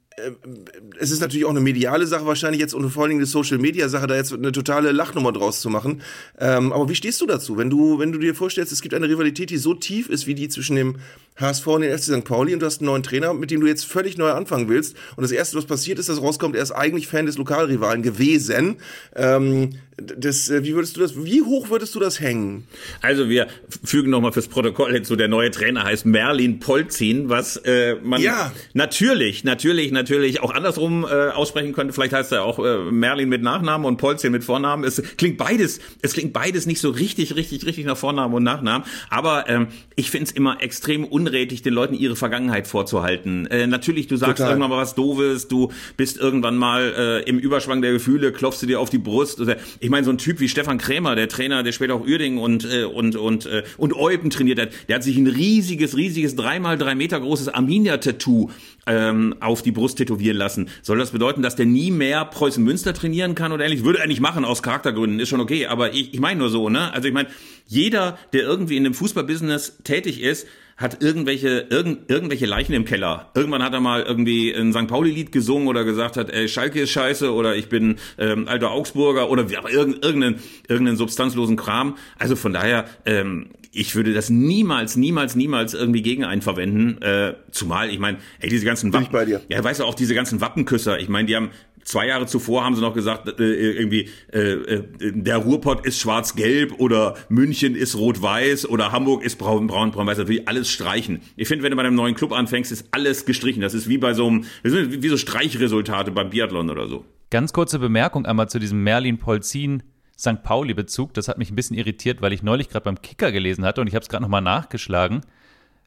[0.98, 3.58] es ist natürlich auch eine mediale Sache wahrscheinlich jetzt und vor allen Dingen eine Social
[3.58, 6.02] Media Sache, da jetzt eine totale Lachnummer draus zu machen.
[6.40, 9.10] Ähm, aber wie stehst du dazu, wenn du, wenn du dir vorstellst, es gibt eine
[9.10, 10.98] Rivalität, die so tief ist wie die zwischen dem
[11.38, 12.24] HSV und den FC St.
[12.24, 14.96] Pauli und du hast einen neuen Trainer, mit dem du jetzt völlig neu anfangen willst.
[15.16, 18.78] Und das erste, was passiert ist, dass rauskommt, er ist eigentlich Fan des Lokalrivalen gewesen.
[19.16, 22.68] Ähm, das, äh, wie würdest du das, wie hoch würdest du das hängen?
[23.02, 23.48] Also wir
[23.84, 28.52] fügen nochmal fürs Protokoll hinzu, der neue Trainer heißt Merlin Polzin, was äh, man ja.
[28.74, 31.94] natürlich, natürlich, natürlich auch andersrum äh, aussprechen könnte.
[31.94, 34.84] Vielleicht heißt er auch äh, Merlin mit Nachnamen und Polzin mit Vornamen.
[34.84, 38.86] Es klingt beides, es klingt beides nicht so richtig, richtig, richtig nach Vornamen und Nachnamen.
[39.10, 43.48] Aber ähm, ich finde es immer extrem unrätig, den Leuten ihre Vergangenheit vorzuhalten.
[43.48, 44.52] Äh, natürlich, du sagst Total.
[44.52, 46.94] irgendwann mal was Doofes, du bist irgendwann mal
[47.26, 49.42] äh, im Überschwang der Gefühle, klopfst du dir auf die Brust.
[49.42, 52.40] Oder, ich meine, so ein Typ wie Stefan Krämer, der Trainer, der später auch Uerdingen
[52.40, 56.36] und, äh, und, und, äh, und Eupen trainiert hat, der hat sich ein riesiges, riesiges,
[56.36, 58.52] dreimal drei Meter großes Arminia-Tattoo
[58.88, 60.70] ähm, auf die Brust tätowieren lassen.
[60.82, 63.84] Soll das bedeuten, dass der nie mehr Preußen Münster trainieren kann oder ähnlich?
[63.84, 66.70] Würde er nicht machen aus Charaktergründen, ist schon okay, aber ich, ich meine nur so,
[66.70, 66.94] ne?
[66.94, 67.30] Also ich meine,
[67.68, 70.46] jeder, der irgendwie in dem Fußballbusiness tätig ist,
[70.78, 73.32] hat irgendwelche, irgend, irgendwelche Leichen im Keller.
[73.34, 74.88] Irgendwann hat er mal irgendwie ein St.
[74.88, 79.30] Pauli-Lied gesungen oder gesagt hat, ey, Schalke ist scheiße oder ich bin ähm, alter Augsburger
[79.30, 81.98] oder irgendeinen, irgendeinen substanzlosen Kram.
[82.20, 87.02] Also von daher, ähm, ich würde das niemals, niemals, niemals irgendwie gegen einen verwenden.
[87.02, 89.08] Äh, zumal, ich meine, ey, diese ganzen Wappen.
[89.12, 89.42] bei dir.
[89.48, 91.00] Ja, weißt du, auch diese ganzen Wappenküsser.
[91.00, 91.52] Ich meine, die haben
[91.86, 96.80] zwei Jahre zuvor haben sie noch gesagt, äh, irgendwie äh, äh, der Ruhrpott ist schwarz-gelb
[96.80, 100.18] oder München ist rot-weiß oder Hamburg ist braun, braun, braun-weiß.
[100.18, 101.22] Das will ich alles streichen.
[101.38, 103.62] Ich finde, wenn du bei einem neuen Club anfängst, ist alles gestrichen.
[103.62, 107.06] Das ist wie bei so einem, wie so Streichresultate beim Biathlon oder so.
[107.30, 109.84] Ganz kurze Bemerkung einmal zu diesem Merlin Polzin
[110.18, 110.44] St.
[110.44, 111.14] Pauli-Bezug.
[111.14, 113.88] Das hat mich ein bisschen irritiert, weil ich neulich gerade beim Kicker gelesen hatte und
[113.88, 115.22] ich habe es gerade nochmal nachgeschlagen.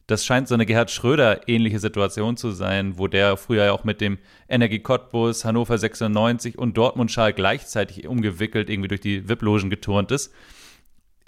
[0.09, 4.01] Das scheint so eine Gerhard Schröder-ähnliche Situation zu sein, wo der früher ja auch mit
[4.01, 4.17] dem
[4.49, 10.33] Energie Cottbus, Hannover 96 und Dortmund Schal gleichzeitig umgewickelt irgendwie durch die VIP-Logen geturnt ist.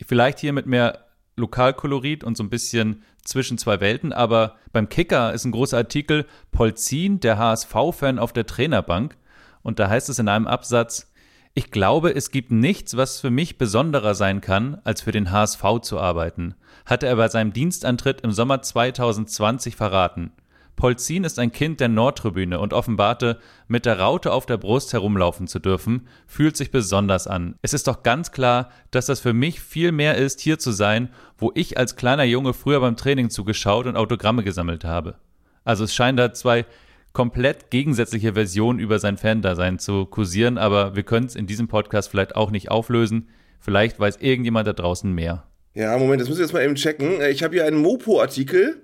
[0.07, 1.05] Vielleicht hier mit mehr
[1.37, 6.25] Lokalkolorit und so ein bisschen zwischen zwei Welten, aber beim Kicker ist ein großer Artikel
[6.51, 9.15] Polzin, der HSV-Fan auf der Trainerbank.
[9.61, 11.10] Und da heißt es in einem Absatz,
[11.55, 15.81] ich glaube, es gibt nichts, was für mich besonderer sein kann, als für den HSV
[15.83, 16.55] zu arbeiten
[16.91, 20.33] hatte er bei seinem Dienstantritt im Sommer 2020 verraten.
[20.75, 25.47] Polzin ist ein Kind der Nordtribüne und offenbarte, mit der Raute auf der Brust herumlaufen
[25.47, 27.55] zu dürfen, fühlt sich besonders an.
[27.61, 31.11] Es ist doch ganz klar, dass das für mich viel mehr ist, hier zu sein,
[31.37, 35.17] wo ich als kleiner Junge früher beim Training zugeschaut und Autogramme gesammelt habe.
[35.65, 36.65] Also es scheinen da zwei
[37.13, 42.11] komplett gegensätzliche Versionen über sein Fan-Dasein zu kursieren, aber wir können es in diesem Podcast
[42.11, 43.29] vielleicht auch nicht auflösen.
[43.59, 45.45] Vielleicht weiß irgendjemand da draußen mehr.
[45.75, 47.21] Ja, Moment, das muss ich jetzt mal eben checken.
[47.21, 48.83] Äh, Ich habe hier einen Mopo-Artikel.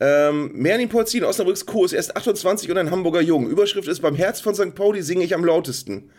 [0.00, 1.84] Ähm, Merlin Polzin, Osnabrücks Co.
[1.84, 3.48] ist erst 28 und ein Hamburger Jung.
[3.48, 4.74] Überschrift ist, beim Herz von St.
[4.74, 6.10] Pauli singe ich am lautesten.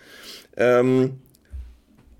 [0.55, 1.19] Ähm,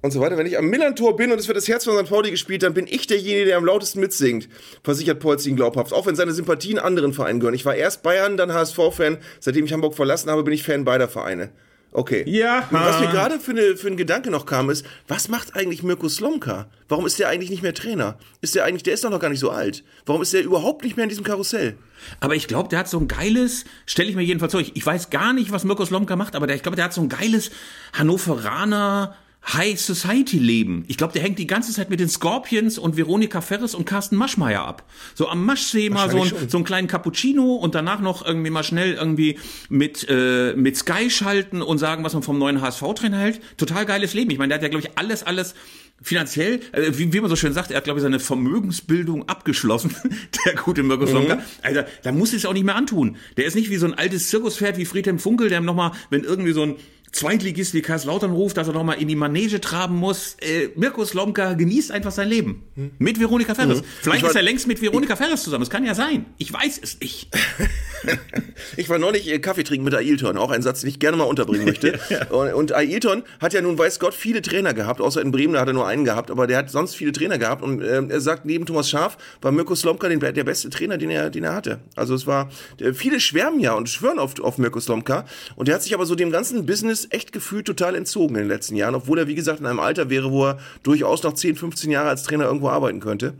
[0.03, 0.37] und so weiter.
[0.37, 2.09] Wenn ich am Millantor bin und es wird das Herz von St.
[2.09, 4.49] Pauli gespielt, dann bin ich derjenige, der am lautesten mitsingt,
[4.83, 5.93] versichert Polzin glaubhaft.
[5.93, 7.55] Auch wenn seine Sympathien anderen Vereinen gehören.
[7.55, 9.17] Ich war erst Bayern, dann HSV-Fan.
[9.39, 11.49] Seitdem ich Hamburg verlassen habe, bin ich Fan beider Vereine.
[11.93, 12.23] Okay.
[12.27, 12.67] Ja.
[12.71, 16.09] Was mir gerade für, eine, für ein Gedanke noch kam, ist, was macht eigentlich Mirko
[16.09, 16.67] Slomka?
[16.89, 18.17] Warum ist der eigentlich nicht mehr Trainer?
[18.41, 19.83] Ist der eigentlich, der ist doch noch gar nicht so alt.
[20.05, 21.77] Warum ist der überhaupt nicht mehr in diesem Karussell?
[22.19, 24.85] Aber ich glaube, der hat so ein geiles, stelle ich mir jedenfalls vor, ich, ich
[24.85, 27.09] weiß gar nicht, was Mirko Slomka macht, aber der, ich glaube, der hat so ein
[27.09, 27.51] geiles
[27.93, 30.86] Hannoveraner High Society Leben.
[30.88, 34.15] Ich glaube, der hängt die ganze Zeit mit den Scorpions und Veronika Ferres und Carsten
[34.15, 34.89] Maschmeyer ab.
[35.15, 38.63] So am Maschsee mal so, ein, so einen kleinen Cappuccino und danach noch irgendwie mal
[38.63, 39.38] schnell irgendwie
[39.69, 43.41] mit, äh, mit Sky schalten und sagen, was man vom neuen HSV-Trainer hält.
[43.58, 44.32] Total geiles Leben.
[44.32, 45.56] Ich meine, der hat ja, glaube ich, alles, alles
[46.01, 49.95] finanziell, äh, wie, wie man so schön sagt, er hat, glaube ich, seine Vermögensbildung abgeschlossen,
[50.45, 51.39] der gute Mirko Slomka.
[51.62, 53.17] Alter, da muss es auch nicht mehr antun.
[53.38, 56.53] Der ist nicht wie so ein altes Zirkuspferd wie Friedhelm Funkel, der nochmal, wenn irgendwie
[56.53, 56.75] so ein
[57.13, 60.36] Zweitligist wie Kaiserslautern ruft, dass er nochmal in die Manege traben muss.
[60.41, 62.63] Äh, Mirko Slomka genießt einfach sein Leben.
[62.97, 63.84] Mit Veronika Ferres.
[64.02, 65.62] Vielleicht Ich ist er längst mit Veronika Ferres zusammen.
[65.62, 66.26] Das kann ja sein.
[66.39, 67.30] Ich weiß es nicht.
[68.77, 71.23] Ich war neulich äh, Kaffee trinken mit Ailton, auch ein Satz, den ich gerne mal
[71.23, 71.99] unterbringen möchte.
[72.29, 75.61] Und, und Ailton hat ja nun, weiß Gott, viele Trainer gehabt, außer in Bremen, da
[75.61, 77.61] hat er nur einen gehabt, aber der hat sonst viele Trainer gehabt.
[77.61, 81.09] Und ähm, er sagt, neben Thomas Schaaf war Mirko Slomka den, der beste Trainer, den
[81.09, 81.79] er, den er hatte.
[81.95, 85.25] Also es war, äh, viele schwärmen ja und schwören auf, auf Mirko Slomka.
[85.55, 88.49] Und der hat sich aber so dem ganzen Business echt gefühlt total entzogen in den
[88.49, 91.55] letzten Jahren, obwohl er, wie gesagt, in einem Alter wäre, wo er durchaus noch 10,
[91.55, 93.33] 15 Jahre als Trainer irgendwo arbeiten könnte.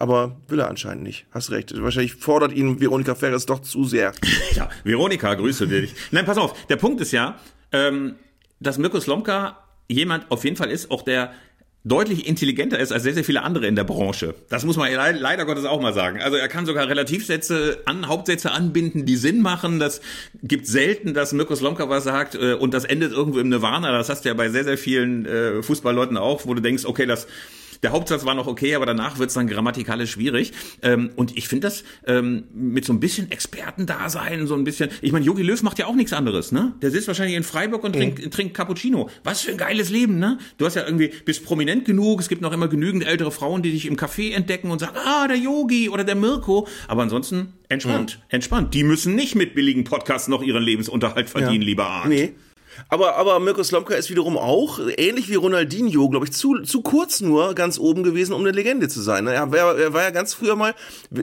[0.00, 1.26] Aber will er anscheinend nicht.
[1.30, 1.72] Hast recht.
[1.80, 4.12] Wahrscheinlich fordert ihn Veronika Ferres doch zu sehr.
[4.56, 5.94] Ja, Veronika, grüße dich.
[6.10, 6.66] Nein, pass auf.
[6.66, 7.38] Der Punkt ist ja,
[7.70, 8.16] ähm,
[8.58, 9.58] dass Mirko Slomka
[9.88, 11.32] jemand auf jeden Fall ist, auch der
[11.84, 14.34] deutlich intelligenter ist als sehr, sehr viele andere in der Branche.
[14.50, 16.20] Das muss man le- leider Gottes auch mal sagen.
[16.20, 19.78] Also er kann sogar Relativsätze an Hauptsätze anbinden, die Sinn machen.
[19.78, 20.00] Das
[20.42, 23.92] gibt selten, dass Mirko Slomka was sagt äh, und das endet irgendwo im Nirvana.
[23.92, 27.06] Das hast du ja bei sehr, sehr vielen äh, Fußballleuten auch, wo du denkst, okay,
[27.06, 27.26] das
[27.82, 30.52] der Hauptsatz war noch okay, aber danach wird's dann grammatikalisch schwierig.
[30.82, 34.90] Ähm, und ich finde das ähm, mit so ein bisschen Expertendasein, so ein bisschen.
[35.00, 36.74] Ich meine, Jogi Löw macht ja auch nichts anderes, ne?
[36.82, 39.08] Der sitzt wahrscheinlich in Freiburg und trinkt, trinkt Cappuccino.
[39.24, 40.38] Was für ein geiles Leben, ne?
[40.58, 43.72] Du hast ja irgendwie, bist prominent genug, es gibt noch immer genügend ältere Frauen, die
[43.72, 46.66] dich im Café entdecken und sagen, ah, der Yogi oder der Mirko.
[46.88, 48.74] Aber ansonsten entspannt, entspannt.
[48.74, 52.08] Die müssen nicht mit billigen Podcasts noch ihren Lebensunterhalt verdienen, lieber Arndt.
[52.10, 52.34] Nee.
[52.88, 57.20] Aber, aber Mirko Slomka ist wiederum auch, ähnlich wie Ronaldinho, glaube ich, zu, zu kurz
[57.20, 59.26] nur ganz oben gewesen, um eine Legende zu sein.
[59.26, 60.74] Er war, er war ja ganz früher mal,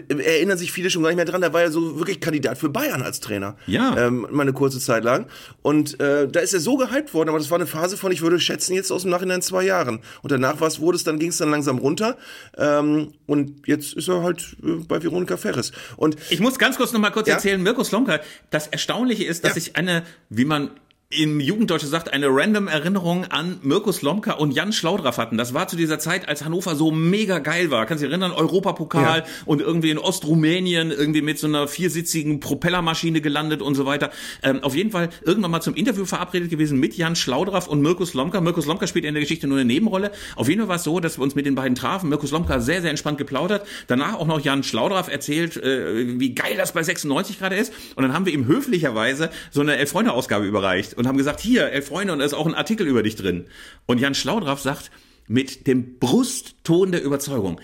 [0.09, 2.69] erinnern sich viele schon gar nicht mehr dran, er war ja so wirklich Kandidat für
[2.69, 3.55] Bayern als Trainer.
[3.67, 3.95] Ja.
[3.97, 5.27] Ähm, mal eine kurze Zeit lang.
[5.61, 8.21] Und äh, da ist er so gehypt worden, aber das war eine Phase von, ich
[8.21, 9.99] würde schätzen, jetzt aus dem Nachhinein zwei Jahren.
[10.21, 12.17] Und danach war's, wurde es dann, ging es dann langsam runter.
[12.57, 15.71] Ähm, und jetzt ist er halt äh, bei Veronika Ferres.
[15.95, 17.35] Und Ich muss ganz kurz noch mal kurz Ja?
[17.35, 19.57] erzählen, Mirko Slomka, das Erstaunliche ist, dass Ja.
[19.57, 20.71] ich eine, wie man
[21.09, 25.37] im Jugenddeutsch sagt, eine random Erinnerung an Mirko Slomka und Jan Schlaudraff hatten.
[25.37, 27.85] Das war zu dieser Zeit, als Hannover so mega geil war.
[27.85, 28.33] Kannst du dich erinnern?
[28.33, 29.25] Europapokal Ja.
[29.45, 34.11] und irgendwie in Ostrumänien irgendwie mit so einer viersitzigen Propellermaschine gelandet und so weiter.
[34.43, 38.03] Ähm, auf jeden Fall irgendwann mal zum Interview verabredet gewesen mit Jan Schlaudraff und Mirko
[38.03, 38.41] Slomka.
[38.41, 40.11] Mirko Slomka spielt in der Geschichte nur eine Nebenrolle.
[40.35, 42.09] Auf jeden Fall war es so, dass wir uns mit den beiden trafen.
[42.09, 43.65] Mirko Slomka sehr, sehr entspannt geplaudert.
[43.87, 47.71] Danach auch noch Jan Schlaudraff erzählt, äh, wie geil das bei 96 gerade ist.
[47.95, 51.87] Und dann haben wir ihm höflicherweise so eine Elf-Freunde-Ausgabe überreicht und haben gesagt, hier, Elf
[51.87, 53.45] Freunde, und da ist auch ein Artikel über dich drin.
[53.85, 54.91] Und Jan Schlaudraff sagt,
[55.27, 57.59] mit dem Brustton der Überzeugung,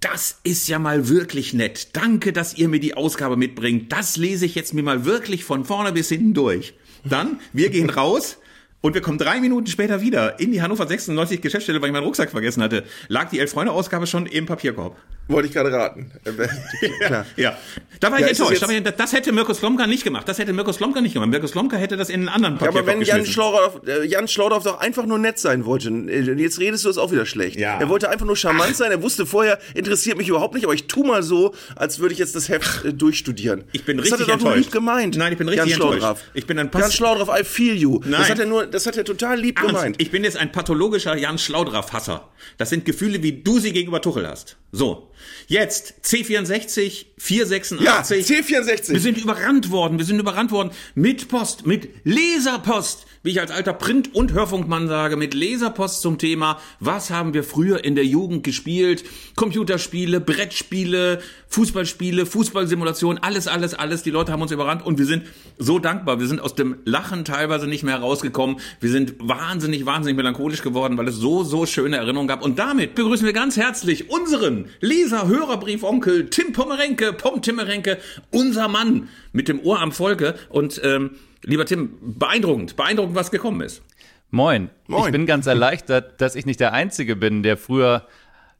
[0.00, 1.90] das ist ja mal wirklich nett.
[1.92, 3.92] Danke, dass ihr mir die Ausgabe mitbringt.
[3.92, 6.74] Das lese ich jetzt mir mal wirklich von vorne bis hinten durch.
[7.04, 8.38] Dann, wir gehen raus.
[8.80, 12.02] Und wir kommen drei Minuten später wieder in die Hannover 96 Geschäftsstelle, weil ich meinen
[12.02, 12.82] Rucksack vergessen hatte.
[13.06, 14.96] Lag die Elf-Freunde-Ausgabe schon im Papierkorb.
[15.28, 16.10] Wollte ich gerade raten.
[16.24, 17.26] Äh, Klar.
[17.36, 17.56] Ja.
[18.00, 18.62] Da war Ja, ich das enttäuscht.
[18.64, 20.28] Aber das hätte Mirko Slomka nicht gemacht.
[20.28, 21.30] Das hätte Mirko Slomka nicht gemacht.
[21.30, 23.24] Mirko Slomka hätte das in einen anderen Ja, Papierkorb aber wenn Jan.
[23.26, 26.98] Schlaudorf, äh, Jan Schlaudorf doch einfach nur nett sein wollte, äh, jetzt redest du es
[26.98, 27.56] auch wieder schlecht.
[27.58, 27.78] Ja.
[27.78, 28.90] Er wollte einfach nur charmant sein.
[28.90, 32.18] Er wusste vorher, interessiert mich überhaupt nicht, aber ich tu mal so, als würde ich
[32.18, 33.64] jetzt das Heft äh, durchstudieren.
[33.72, 34.66] Ich bin das richtig hat er doch nur enttäuscht.
[34.66, 35.16] lieb gemeint.
[35.16, 35.98] Nein, ich bin richtig Jan enttäuscht.
[36.00, 36.20] Schlaudraff.
[36.34, 38.00] Ich bin ein Jan Schlaudraff, I feel you.
[38.04, 38.12] Nein.
[38.20, 39.96] Das hat er nur, das hat er total lieb Ernst, gemeint.
[40.00, 42.28] ich bin jetzt ein pathologischer Jan Schlaudraff-Hasser.
[42.58, 44.56] Das sind Gefühle, wie du sie gegenüber Tuchel hast.
[44.72, 45.10] So.
[45.48, 47.80] Jetzt C64, 486.
[47.80, 48.92] ja, C64.
[48.92, 53.50] Wir sind überrannt worden, wir sind überrannt worden mit Post, mit Leserpost, wie ich als
[53.50, 58.04] alter Print- und Hörfunkmann sage, mit Leserpost zum Thema, was haben wir früher in der
[58.04, 59.04] Jugend gespielt?
[59.34, 64.02] Computerspiele, Brettspiele, Fußballspiele, Fußballsimulation, alles, alles, alles.
[64.02, 65.24] Die Leute haben uns überrannt und wir sind
[65.58, 66.20] so dankbar.
[66.20, 68.56] Wir sind aus dem Lachen teilweise nicht mehr herausgekommen.
[68.80, 72.42] Wir sind wahnsinnig, wahnsinnig melancholisch geworden, weil es so, so schöne Erinnerungen gab.
[72.42, 74.66] Und damit begrüßen wir ganz herzlich unseren hören.
[74.80, 77.98] Leser, Hörerbrief, Onkel, Tim Pommerenke, Pom Timmerenke,
[78.30, 80.34] unser Mann mit dem Ohr am Volke.
[80.48, 81.12] Und ähm,
[81.44, 83.82] lieber Tim, beeindruckend, beeindruckend, was gekommen ist.
[84.30, 84.70] Moin.
[84.86, 85.06] Moin.
[85.06, 88.06] Ich bin ganz erleichtert, dass ich nicht der Einzige bin, der früher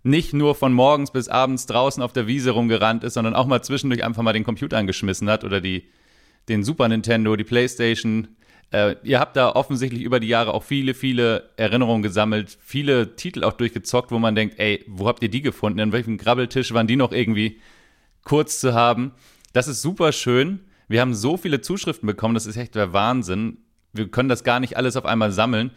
[0.03, 3.63] nicht nur von morgens bis abends draußen auf der Wiese rumgerannt ist, sondern auch mal
[3.63, 5.85] zwischendurch einfach mal den Computer angeschmissen hat oder die,
[6.49, 8.29] den Super Nintendo, die Playstation.
[8.73, 13.45] Äh, ihr habt da offensichtlich über die Jahre auch viele, viele Erinnerungen gesammelt, viele Titel
[13.45, 15.79] auch durchgezockt, wo man denkt, ey, wo habt ihr die gefunden?
[15.79, 17.61] In welchem Grabbeltisch waren die noch irgendwie
[18.25, 19.13] kurz zu haben?
[19.53, 20.61] Das ist super schön.
[20.93, 23.57] Wir haben so viele Zuschriften bekommen, das ist echt der Wahnsinn.
[23.95, 25.71] Wir können das gar nicht alles auf einmal sammeln.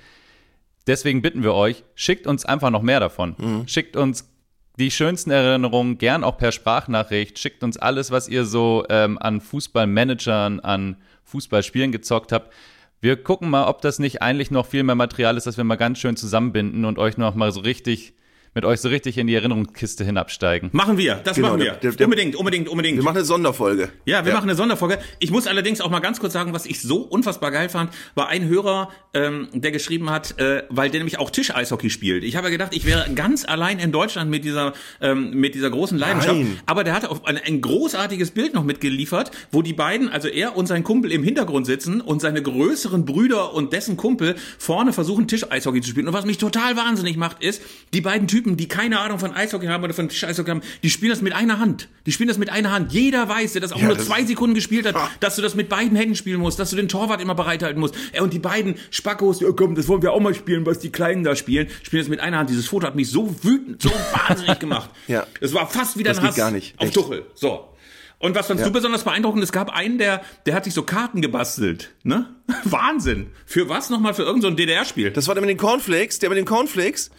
[0.88, 3.36] Deswegen bitten wir euch, schickt uns einfach noch mehr davon.
[3.66, 4.30] Schickt uns
[4.78, 7.40] die schönsten Erinnerungen, gern auch per Sprachnachricht.
[7.40, 12.54] Schickt uns alles, was ihr so ähm, an Fußballmanagern, an Fußballspielen gezockt habt.
[13.00, 15.76] Wir gucken mal, ob das nicht eigentlich noch viel mehr Material ist, das wir mal
[15.76, 18.16] ganz schön zusammenbinden und euch noch mal so richtig,
[18.56, 20.70] mit euch so richtig in die Erinnerungskiste hinabsteigen.
[20.72, 21.74] Machen wir, das Genau, machen wir.
[21.74, 22.98] der- der- unbedingt, unbedingt, unbedingt.
[22.98, 23.90] Wir machen eine Sonderfolge.
[24.06, 24.98] Ja, wir machen eine Sonderfolge.
[25.20, 28.30] Ich muss allerdings auch mal ganz kurz sagen, was ich so unfassbar geil fand, war
[28.30, 32.24] ein Hörer, ähm, der geschrieben hat, äh, weil der nämlich auch Tisch-Eishockey spielt.
[32.24, 35.70] Ich habe ja gedacht, ich wäre ganz allein in Deutschland mit dieser ähm, mit dieser
[35.70, 36.36] großen Leidenschaft.
[36.38, 36.58] Nein.
[36.66, 40.56] Aber der hat auch ein, ein großartiges Bild noch mitgeliefert, wo die beiden, also er
[40.56, 45.28] und sein Kumpel im Hintergrund sitzen und seine größeren Brüder und dessen Kumpel vorne versuchen
[45.28, 46.08] Tisch-Eishockey zu spielen.
[46.08, 47.62] Und was mich total wahnsinnig macht, ist,
[47.94, 51.10] die beiden Typen, die keine Ahnung von Eishockey haben oder von Tisch-Eishockey haben, die spielen
[51.10, 51.90] das mit einer Hand.
[52.06, 52.94] Die spielen das mit einer Hand.
[52.94, 55.10] Jeder weiß, der das auch Ja, nur das- zwei Sekunden gespielt hat, Ha.
[55.20, 57.96] dass du das mit beiden Händen spielen musst, dass du den Torwart immer bereithalten musst.
[58.12, 60.92] Ey, und die beiden Spackos, ja komm, das wollen wir auch mal spielen, was die
[60.92, 62.50] Kleinen da spielen, spielen das mit einer Hand.
[62.52, 63.90] Dieses Foto hat mich so wütend, so
[64.28, 64.90] wahnsinnig gemacht.
[65.08, 65.26] Ja.
[65.42, 66.76] Es war fast wieder Das ein Hass gar nicht.
[66.78, 66.94] auf Echt.
[66.96, 67.26] Tuchel.
[67.34, 67.70] So.
[68.18, 68.68] Und was fandst Ja.
[68.70, 69.44] du besonders beeindruckend?
[69.44, 71.92] Es gab einen, der, der hat sich so Karten gebastelt.
[72.04, 72.28] Ne?
[72.64, 73.28] Wahnsinn.
[73.46, 74.14] Für was nochmal?
[74.14, 75.12] Für irgendein so ein DDR-Spiel?
[75.12, 77.12] Das war der mit den Cornflakes, der mit den Cornflakes.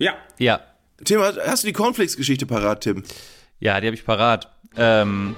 [0.00, 0.14] Ja.
[0.38, 0.60] Ja,
[1.04, 3.04] Tim, hast du die Cornflakes-Geschichte parat, Tim?
[3.60, 4.50] ja, die habe ich parat.
[4.76, 5.36] Ähm,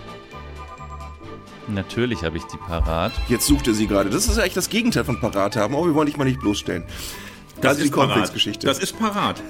[1.67, 3.13] natürlich habe ich die parat.
[3.29, 4.09] Jetzt sucht er sie gerade.
[4.09, 6.41] Das ist ja eigentlich das Gegenteil von parat haben, aber wir wollen dich mal nicht
[6.41, 6.85] bloßstellen.
[7.61, 8.09] Das also die ist parat.
[8.09, 8.67] Cornflakes-Geschichte.
[8.67, 9.43] Das ist parat.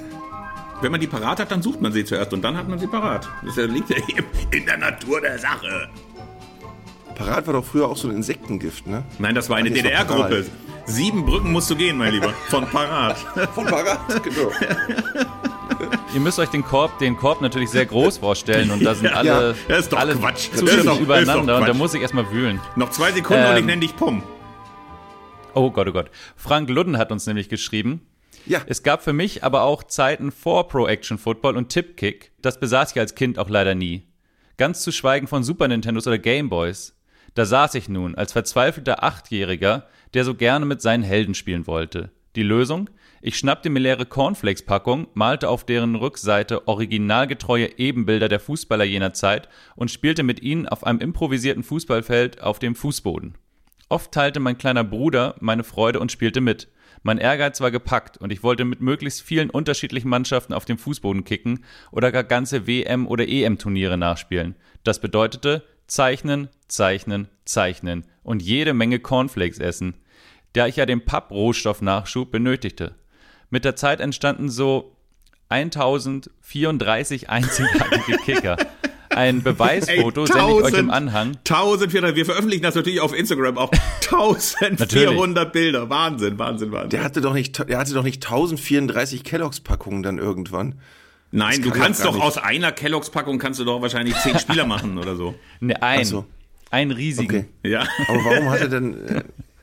[0.80, 2.86] Wenn man die parat hat, dann sucht man sie zuerst und dann hat man sie
[2.86, 3.28] parat.
[3.44, 5.88] Das liegt ja eben in der Natur der Sache.
[7.14, 9.04] Parat war doch früher auch so ein Insektengift, ne?
[9.18, 10.46] Nein, das war eine DDR-Gruppe.
[10.86, 12.32] Sieben Brücken musst du gehen, mein Lieber.
[12.48, 13.16] Von parat.
[13.54, 14.50] Von Parat, genau.
[16.14, 19.12] Ihr müsst euch den Korb, den Korb natürlich sehr groß vorstellen und da sind Ja,
[19.12, 20.50] alle, das ist doch alle Quatsch.
[20.54, 22.60] Zufällig doch- das ist doch übereinander und da muss ich erstmal wühlen.
[22.76, 23.66] Noch zwei Sekunden und ich Ähm.
[23.66, 24.22] nenne dich Pom.
[25.54, 26.10] Oh Gott, oh Gott.
[26.36, 28.02] Frank Ludden hat uns nämlich geschrieben,
[28.46, 32.32] Ja, es gab für mich aber auch Zeiten vor Pro Action Football und Tipkick.
[32.42, 34.08] Das besaß ich als Kind auch leider nie.
[34.58, 36.94] Ganz zu schweigen von Super Nintendos oder Gameboys.
[37.34, 42.10] Da saß ich nun als verzweifelter Achtjähriger, der so gerne mit seinen Helden spielen wollte.
[42.36, 42.90] Die Lösung?
[43.20, 49.48] Ich schnappte mir leere Cornflakes-Packung, malte auf deren Rückseite originalgetreue Ebenbilder der Fußballer jener Zeit
[49.76, 53.36] und spielte mit ihnen auf einem improvisierten Fußballfeld auf dem Fußboden.
[53.88, 56.68] Oft teilte mein kleiner Bruder meine Freude und spielte mit.
[57.02, 61.24] Mein Ehrgeiz war gepackt und ich wollte mit möglichst vielen unterschiedlichen Mannschaften auf dem Fußboden
[61.24, 64.54] kicken oder gar ganze WM- oder EM-Turniere nachspielen.
[64.84, 69.94] Das bedeutete zeichnen, zeichnen, zeichnen und jede Menge Cornflakes essen,
[70.54, 72.94] da ich ja den Papprohstoffnachschub benötigte.
[73.50, 74.96] Mit der Zeit entstanden so
[75.50, 78.56] 1034 einzigartige Kicker.
[79.10, 81.36] Ein Beweisfoto sende ich euch im Anhang.
[81.46, 83.70] 1400, wir veröffentlichen das natürlich auf Instagram auch.
[84.00, 85.90] 1400 Bilder.
[85.90, 86.88] Wahnsinn, Wahnsinn, Wahnsinn.
[86.88, 90.80] der hatte doch nicht, der hatte doch nicht 1034 Kelloggs-Packungen dann irgendwann.
[91.32, 92.22] Nein, du kann kannst doch nicht.
[92.22, 95.34] aus einer Kelloggs Packung kannst du doch wahrscheinlich zehn Spieler machen oder so.
[95.60, 96.04] Ne, ein.
[96.04, 96.26] So.
[96.70, 97.48] Einen riesigen.
[97.62, 97.70] Okay.
[97.70, 97.86] Ja.
[98.08, 99.22] Aber warum hat er denn, äh,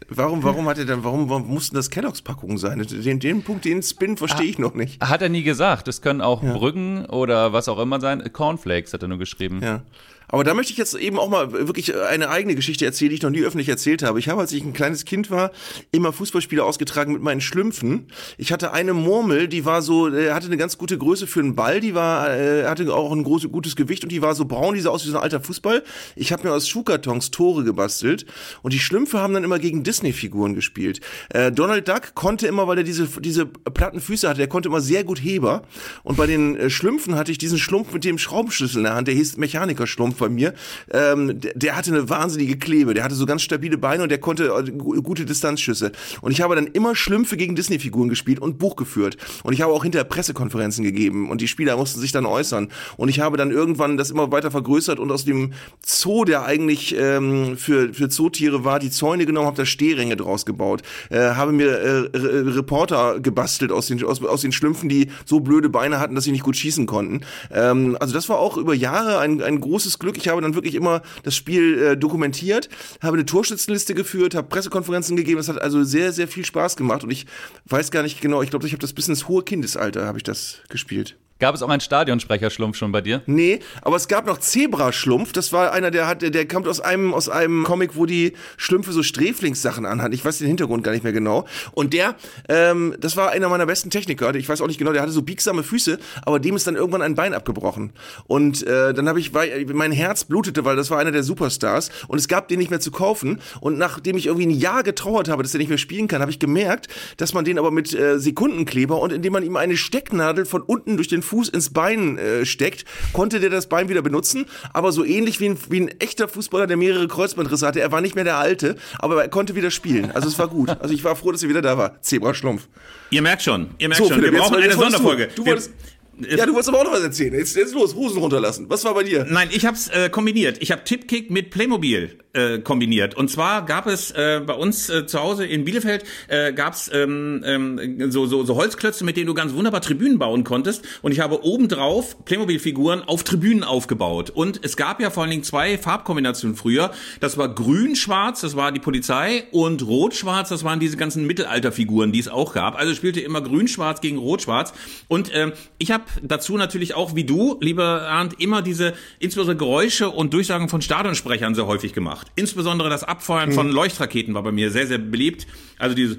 [0.10, 2.86] warum, warum hat er denn, warum, warum mussten das Kelloggs-Packungen sein?
[2.88, 5.02] Den, den Punkt, den Spin verstehe ich noch nicht.
[5.02, 5.88] Hat er nie gesagt.
[5.88, 8.32] Das können auch Brüggen oder was auch immer sein.
[8.34, 9.62] Cornflakes hat er nur geschrieben.
[9.62, 9.82] Ja.
[10.30, 13.22] Aber da möchte ich jetzt eben auch mal wirklich eine eigene Geschichte erzählen, die ich
[13.22, 14.20] noch nie öffentlich erzählt habe.
[14.20, 15.52] Ich habe, als ich ein kleines Kind war,
[15.92, 18.08] immer Fußballspiele ausgetragen mit meinen Schlümpfen.
[18.38, 21.56] Ich hatte eine Murmel, die war so, äh, hatte eine ganz gute Größe für einen
[21.56, 24.76] Ball, die war, äh, hatte auch ein großes, gutes Gewicht und die war so braun,
[24.76, 25.84] die sah aus wie so ein alter Fußball.
[26.16, 28.26] Ich habe mir aus Schuhkartons Tore gebastelt
[28.62, 31.02] und die Schlümpfe haben dann immer gegen Disney-Figuren gespielt.
[31.30, 34.82] Äh, Donald Duck konnte immer, weil er diese, diese platten Füße hatte, der konnte immer
[34.82, 35.64] sehr gut Heber.
[36.04, 39.08] Und bei den äh, Schlümpfen hatte ich diesen Schlumpf mit dem Schraubenschlüssel in der Hand,
[39.08, 40.19] der hieß Mechanikerschlumpf.
[40.20, 40.54] Bei mir,
[40.92, 44.20] ähm, der, der hatte eine wahnsinnige Klebe, der hatte so ganz stabile Beine und der
[44.20, 45.92] konnte äh, gu- gute Distanzschüsse.
[46.22, 49.18] Und ich habe dann immer Schlümpfe gegen Disney-Figuren gespielt und Buch geführt.
[49.44, 52.70] Und ich habe auch hinterher Pressekonferenzen gegeben und die Spieler mussten sich dann äußern.
[52.98, 55.54] Und ich habe dann irgendwann das immer weiter vergrößert und aus dem
[55.86, 60.46] Zoo, der eigentlich ähm, für, für Zootiere war, die Zäune genommen, habe da Stehränge draus
[60.46, 60.82] gebaut.
[61.10, 65.40] Äh, habe mir äh, Re- Reporter gebastelt aus den, aus, aus den Schlümpfen, die so
[65.40, 67.22] blöde Beine hatten, dass sie nicht gut schießen konnten.
[67.52, 70.09] Ähm, also das war auch über Jahre ein, ein großes Glück.
[70.18, 72.70] Ich habe dann wirklich immer das Spiel äh, dokumentiert,
[73.02, 75.38] habe eine Torschützenliste geführt, habe Pressekonferenzen gegeben.
[75.38, 77.26] Das hat also sehr, sehr viel Spaß gemacht und ich
[77.66, 80.24] weiß gar nicht genau, ich glaube, ich habe das bis ins hohe Kindesalter habe ich
[80.24, 81.18] das gespielt.
[81.40, 83.22] Gab es auch einen Stadionsprecherschlumpf schon bei dir?
[83.26, 85.32] Nee, aber es gab noch Zebraschlumpf.
[85.32, 88.92] Das war einer, der hatte, der kommt aus einem, aus einem Comic, wo die Schlümpfe
[88.92, 90.14] so Sträflingssachen anhatten.
[90.14, 91.48] Ich weiß den Hintergrund gar nicht mehr genau.
[91.72, 92.16] Und der,
[92.50, 94.36] ähm, das war einer meiner besten Techniker.
[94.36, 97.02] Ich weiß auch nicht genau, der hatte so biegsame Füße, aber dem ist dann irgendwann
[97.02, 97.94] ein Bein abgebrochen.
[98.28, 101.90] Und äh, dann habe ich, weil mein Herz blutete, weil das war einer der Superstars
[102.10, 103.40] und es gab den nicht mehr zu kaufen.
[103.62, 106.32] Und nachdem ich irgendwie ein Jahr getrauert habe, dass er nicht mehr spielen kann, habe
[106.32, 110.46] ich gemerkt, dass man den aber mit äh, Sekundenkleber und indem man ihm eine Stecknadel
[110.46, 114.46] von unten durch den Fuß ins Bein äh, steckt, konnte der das Bein wieder benutzen.
[114.74, 117.80] Aber so ähnlich wie ein, wie ein echter Fußballer, der mehrere Kreuzbandrisse hatte.
[117.82, 120.12] Er war nicht mehr der Alte, aber er konnte wieder spielen.
[120.12, 120.70] Also es war gut.
[120.70, 122.02] Also ich war froh, dass er wieder da war.
[122.02, 122.68] Zebraschlumpf.
[123.12, 125.28] Ihr merkt schon, ihr merkt So, schon, Philipp, wir brauchen eine Sonderfolge.
[125.36, 125.72] Du, du wolltest,
[126.20, 127.34] ja, du wolltest aber auch noch was erzählen.
[127.34, 128.66] Jetzt, jetzt los, Hosen runterlassen.
[128.70, 129.26] Was war bei dir?
[129.30, 130.58] Nein, ich habe es äh, kombiniert.
[130.60, 133.16] Ich habe Tipkick mit Playmobil äh, kombiniert.
[133.16, 136.90] Und zwar gab es äh, bei uns äh, zu Hause in Bielefeld äh, gab es
[136.94, 140.86] ähm, ähm, so, so, so Holzklötze, mit denen du ganz wunderbar Tribünen bauen konntest.
[141.02, 144.30] Und ich habe obendrauf Playmobil-Figuren auf Tribünen aufgebaut.
[144.30, 146.92] Und es gab ja vor allen Dingen zwei Farbkombinationen früher.
[147.20, 152.20] Das war grün-schwarz, das war die Polizei, und rot-schwarz, das waren diese ganzen Mittelalterfiguren, die
[152.20, 152.78] es auch gab.
[152.78, 154.74] Also spielte immer grün-schwarz gegen rot-schwarz.
[155.08, 160.10] Und ähm, ich habe dazu natürlich auch, wie du, lieber Arndt, immer diese insbesondere Geräusche
[160.10, 162.19] und Durchsagen von Stadionsprechern sehr häufig gemacht.
[162.36, 165.48] Insbesondere das Abfeuern von Leuchtraketen war bei mir sehr, sehr beliebt.
[165.78, 166.18] Also dieses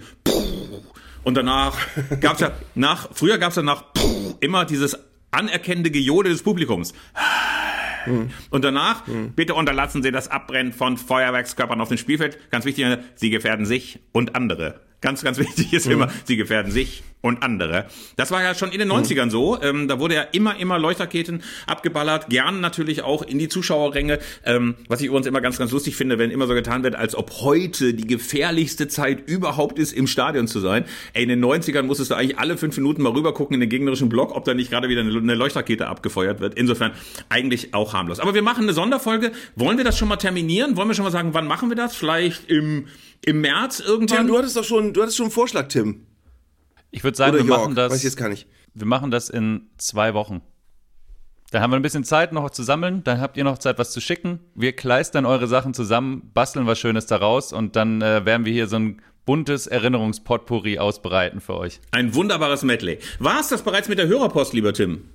[1.22, 1.76] und danach
[2.20, 3.84] gab's ja nach früher gab's ja nach
[4.40, 4.96] immer dieses
[5.30, 6.92] anerkennende Gejohle des Publikums.
[8.50, 9.02] Und danach,
[9.36, 12.38] bitte unterlassen Sie das Abbrennen von Feuerwerkskörpern auf dem Spielfeld.
[12.50, 14.80] Ganz wichtig, Sie gefährden sich und andere.
[15.00, 17.86] Ganz, ganz wichtig ist immer, Sie gefährden sich und andere.
[18.16, 19.60] Das war ja schon in den 90ern so.
[19.60, 22.28] Ähm, da wurde ja immer, immer Leuchtraketen abgeballert.
[22.28, 24.18] Gern natürlich auch in die Zuschauerränge.
[24.44, 27.14] Ähm, was ich übrigens immer ganz, ganz lustig finde, wenn immer so getan wird, als
[27.14, 30.84] ob heute die gefährlichste Zeit überhaupt ist, im Stadion zu sein.
[31.12, 33.68] Ey, in den 90ern musstest du eigentlich alle fünf Minuten mal rüber gucken in den
[33.68, 36.54] gegnerischen Block, ob da nicht gerade wieder eine, Leuchtrakete abgefeuert wird.
[36.54, 36.92] Insofern
[37.28, 38.20] eigentlich auch harmlos.
[38.20, 39.32] Aber wir machen eine Sonderfolge.
[39.56, 40.76] Wollen wir das schon mal terminieren?
[40.76, 41.94] Wollen wir schon mal sagen, wann machen wir das?
[41.94, 42.86] Vielleicht im,
[43.24, 44.26] im März Tim, irgendwann?
[44.26, 46.06] du hattest doch schon, du hattest schon einen Vorschlag, Tim.
[46.90, 47.60] Ich würde sagen, Oder wir Jörg.
[47.60, 47.92] machen das.
[47.92, 48.46] Weiß ich jetzt gar nicht.
[48.74, 50.40] Wir machen das in zwei Wochen.
[51.50, 53.90] Dann haben wir ein bisschen Zeit noch zu sammeln, dann habt ihr noch Zeit, was
[53.90, 54.38] zu schicken.
[54.54, 58.68] Wir kleistern eure Sachen zusammen, basteln was Schönes daraus und dann äh, werden wir hier
[58.68, 61.80] so ein buntes Erinnerungspotpourri ausbereiten für euch.
[61.90, 62.98] Ein wunderbares Medley.
[63.18, 65.08] War es das bereits mit der Hörerpost, lieber Tim?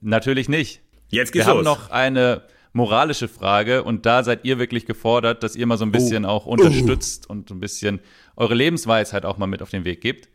[0.00, 0.80] Natürlich nicht.
[1.08, 1.64] Jetzt Wir geht's haben los.
[1.64, 2.42] noch eine
[2.72, 5.92] moralische Frage und da seid ihr wirklich gefordert, dass ihr mal so ein Oh.
[5.92, 8.00] bisschen auch unterstützt und so ein bisschen
[8.36, 10.28] eure Lebensweisheit auch mal mit auf den Weg gebt.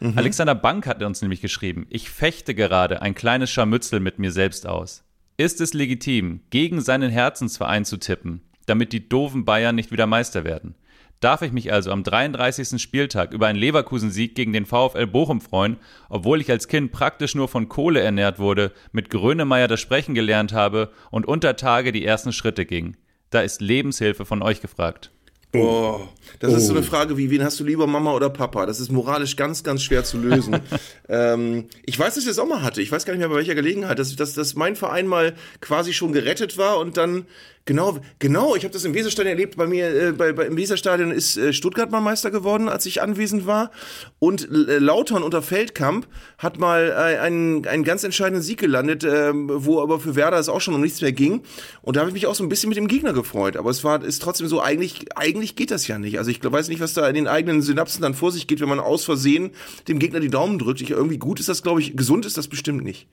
[0.00, 0.16] Mhm.
[0.16, 4.66] Alexander Bank hat uns nämlich geschrieben, ich fechte gerade ein kleines Scharmützel mit mir selbst
[4.66, 5.04] aus.
[5.36, 10.44] Ist es legitim, gegen seinen Herzensverein zu tippen, damit die doofen Bayern nicht wieder Meister
[10.44, 10.74] werden?
[11.20, 12.80] Darf ich mich also am 33.
[12.80, 15.76] Spieltag über einen Leverkusen-Sieg gegen den VfL Bochum freuen,
[16.08, 20.54] obwohl ich als Kind praktisch nur von Kohle ernährt wurde, mit Grönemeyer das Sprechen gelernt
[20.54, 22.96] habe und unter Tage die ersten Schritte ging?
[23.28, 25.10] Da ist Lebenshilfe von euch gefragt.
[25.52, 26.00] Oh,
[26.38, 28.66] das ist so eine Frage wie, wen hast du lieber, Mama oder Papa?
[28.66, 30.60] Das ist moralisch ganz, ganz schwer zu lösen.
[31.08, 32.80] ähm, ich weiß, dass ich das auch mal hatte.
[32.80, 35.92] Ich weiß gar nicht mehr, bei welcher Gelegenheit, dass, dass, dass mein Verein mal quasi
[35.92, 37.26] schon gerettet war und dann,
[37.70, 39.56] genau, genau, ich habe das im Weserstadion erlebt.
[39.56, 43.00] Bei mir, äh, bei, bei, im Weserstadion ist äh, Stuttgart mal Meister geworden, als ich
[43.00, 43.70] anwesend war.
[44.18, 46.08] Und äh, Lautern unter Feldkamp
[46.38, 50.48] hat mal äh, einen, einen ganz entscheidenden Sieg gelandet, äh, wo aber für Werder es
[50.48, 51.42] auch schon um nichts mehr ging.
[51.80, 53.56] Und da habe ich mich auch so ein bisschen mit dem Gegner gefreut.
[53.56, 56.18] Aber es war, ist trotzdem so, eigentlich, eigentlich geht das ja nicht.
[56.18, 58.68] Also ich weiß nicht, was da in den eigenen Synapsen dann vor sich geht, wenn
[58.68, 59.52] man aus Versehen
[59.86, 60.80] dem Gegner die Daumen drückt.
[60.80, 63.06] Ich, irgendwie gut ist das, glaube ich, gesund ist das bestimmt nicht.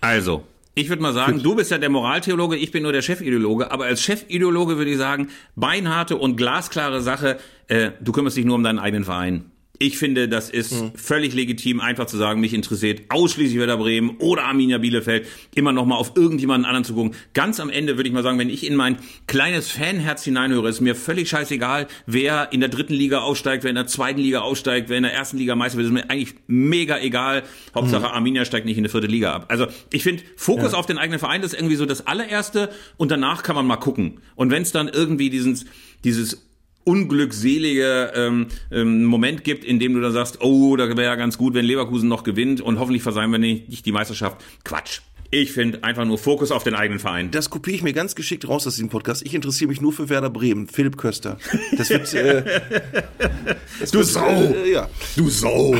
[0.00, 0.42] Also,
[0.74, 3.86] ich würde mal sagen, du bist ja der Moraltheologe, ich bin nur der Chefideologe, aber
[3.86, 8.62] als Chefideologe würde ich sagen, beinharte und glasklare Sache, äh, du kümmerst dich nur um
[8.62, 9.49] deinen eigenen Verein.
[9.82, 10.92] Ich finde, das ist mhm.
[10.94, 15.86] völlig legitim, einfach zu sagen, mich interessiert ausschließlich Werder Bremen oder Arminia Bielefeld, immer noch
[15.86, 17.14] mal auf irgendjemanden anderen zu gucken.
[17.32, 20.82] Ganz am Ende würde ich mal sagen, wenn ich in mein kleines Fanherz hineinhöre, ist
[20.82, 24.90] mir völlig scheißegal, wer in der dritten Liga aufsteigt, wer in der zweiten Liga aufsteigt,
[24.90, 27.42] wer in der ersten Liga Meister wird, ist mir eigentlich mega egal.
[27.74, 28.12] Hauptsache mhm.
[28.12, 29.46] Arminia steigt nicht in die vierte Liga ab.
[29.48, 30.78] Also ich finde, Fokus ja.
[30.78, 32.68] auf den eigenen Verein ist irgendwie so das allererste
[32.98, 34.20] und danach kann man mal gucken.
[34.34, 35.64] Und wenn es dann irgendwie dieses,
[36.04, 36.49] dieses
[36.84, 41.38] unglückselige ähm, ähm, Moment gibt, in dem du dann sagst, oh, da wäre ja ganz
[41.38, 44.42] gut, wenn Leverkusen noch gewinnt und hoffentlich verseien wir nicht die Meisterschaft.
[44.64, 45.00] Quatsch.
[45.32, 47.30] Ich finde einfach nur Fokus auf den eigenen Verein.
[47.30, 49.22] Das kopiere ich mir ganz geschickt raus aus diesem Podcast.
[49.24, 50.66] Ich interessiere mich nur für Werder Bremen.
[50.66, 51.38] Philipp Köster.
[51.78, 52.12] Das wird.
[52.14, 52.42] äh,
[53.80, 54.26] das du wird, Sau!
[54.26, 54.88] Äh, ja.
[55.14, 55.76] Du Sau!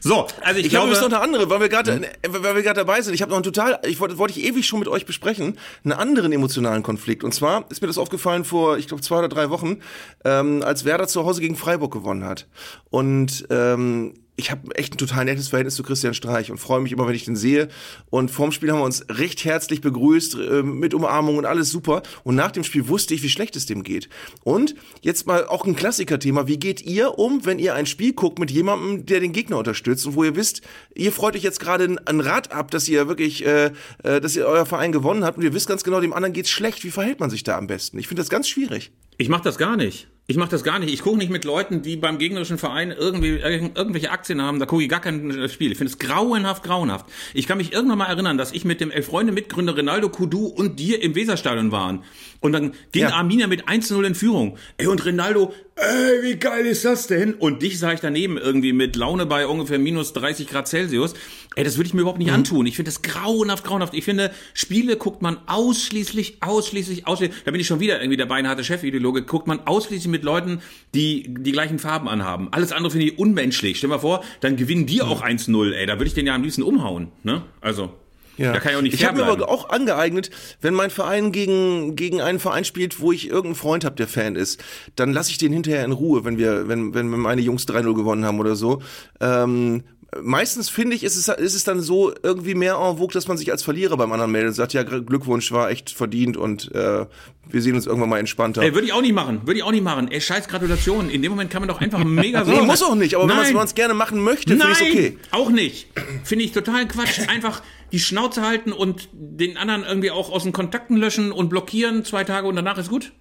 [0.00, 0.92] So, also ich, ich glaube.
[0.92, 2.04] Ich noch eine andere, weil wir gerade, hm?
[2.28, 3.14] weil wir gerade dabei sind.
[3.14, 5.94] Ich habe noch einen total, ich wollte, wollte ich ewig schon mit euch besprechen, einen
[5.94, 7.24] anderen emotionalen Konflikt.
[7.24, 9.78] Und zwar ist mir das aufgefallen vor, ich glaube, zwei oder drei Wochen,
[10.24, 12.46] ähm, als Werder zu Hause gegen Freiburg gewonnen hat.
[12.90, 16.92] Und ähm, ich habe echt ein total nettes Verhältnis zu Christian Streich und freue mich
[16.92, 17.68] immer, wenn ich den sehe.
[18.08, 22.02] Und vorm Spiel haben wir uns recht herzlich begrüßt, äh, mit Umarmung und alles super.
[22.24, 24.08] Und nach dem Spiel wusste ich, wie schlecht es dem geht.
[24.42, 26.48] Und jetzt mal auch ein Klassiker-Thema.
[26.48, 30.06] Wie geht ihr um, wenn ihr ein Spiel guckt mit jemandem, der den Gegner unterstützt
[30.06, 30.62] und wo ihr wisst,
[30.94, 33.72] ihr freut euch jetzt gerade ein Rad ab, dass ihr wirklich, äh,
[34.02, 36.50] äh, dass ihr euer Verein gewonnen habt und ihr wisst ganz genau, dem anderen geht's
[36.50, 36.84] schlecht.
[36.84, 37.98] Wie verhält man sich da am besten?
[37.98, 38.92] Ich finde das ganz schwierig.
[39.18, 40.08] Ich mache das gar nicht.
[40.32, 40.90] Ich mache das gar nicht.
[40.94, 44.60] Ich gucke nicht mit Leuten, die beim gegnerischen Verein irgendwie irgendwelche Aktien haben.
[44.60, 45.72] Da gucke ich gar kein Spiel.
[45.72, 47.04] Ich finde es grauenhaft, grauenhaft.
[47.34, 51.02] Ich kann mich irgendwann mal erinnern, dass ich mit dem Elf-Freunde-Mitgründer Rinaldo Kudu und dir
[51.02, 52.02] im Weserstadion waren.
[52.40, 53.10] Und dann ging ja.
[53.10, 54.56] Arminia mit 1-0 in Führung.
[54.78, 57.34] Ey, und Rinaldo, ey, wie geil ist das denn?
[57.34, 61.14] Und dich sah ich daneben irgendwie mit Laune bei ungefähr minus 30 Grad Celsius.
[61.56, 62.36] Ey, das würde ich mir überhaupt nicht mhm.
[62.36, 62.66] antun.
[62.66, 63.94] Ich finde das grauenhaft, grauenhaft.
[63.94, 68.26] Ich finde, Spiele guckt man ausschließlich, ausschließlich, ausschließlich, da bin ich schon wieder irgendwie der
[68.26, 70.60] beinharte Chefideologe, guckt man ausschließlich mit Leuten,
[70.94, 72.48] die die gleichen Farben anhaben.
[72.52, 73.78] Alles andere finde ich unmenschlich.
[73.78, 75.02] Stell mal vor, dann gewinnen die mhm.
[75.02, 75.86] auch 1-0, ey.
[75.86, 77.42] Da würde ich den ja am liebsten umhauen, ne?
[77.60, 77.92] Also.
[78.36, 78.52] Ja.
[78.52, 80.30] Da kann ich auch nicht Ich habe mir aber auch angeeignet,
[80.60, 84.36] wenn mein Verein gegen, gegen einen Verein spielt, wo ich irgendeinen Freund habe, der Fan
[84.36, 84.62] ist,
[84.96, 88.24] dann lasse ich den hinterher in Ruhe, wenn wir, wenn, wenn meine Jungs 3-0 gewonnen
[88.24, 88.82] haben oder so.
[89.20, 89.84] Ähm,
[90.20, 93.36] meistens finde ich, ist es, ist es dann so irgendwie mehr en vogue, dass man
[93.36, 94.54] sich als Verlierer beim anderen meldet.
[94.54, 97.06] Sagt ja, Glückwunsch war echt verdient und äh,
[97.48, 98.62] wir sehen uns irgendwann mal entspannter.
[98.62, 99.40] Ey, würde ich auch nicht machen.
[99.44, 100.10] Würde ich auch nicht machen.
[100.10, 101.10] Ey, scheiß Gratulation.
[101.10, 102.52] In dem Moment kann man doch einfach mega so.
[102.60, 103.46] nee, muss auch nicht, aber Nein.
[103.46, 105.18] wenn man es gerne machen möchte, finde ich okay.
[105.30, 105.88] Auch nicht.
[106.24, 107.20] Finde ich total Quatsch.
[107.28, 107.62] Einfach
[107.92, 112.24] die Schnauze halten und den anderen irgendwie auch aus den Kontakten löschen und blockieren zwei
[112.24, 113.12] Tage und danach ist gut.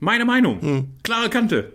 [0.00, 0.60] Meine Meinung.
[0.60, 0.88] Hm.
[1.02, 1.72] Klare Kante.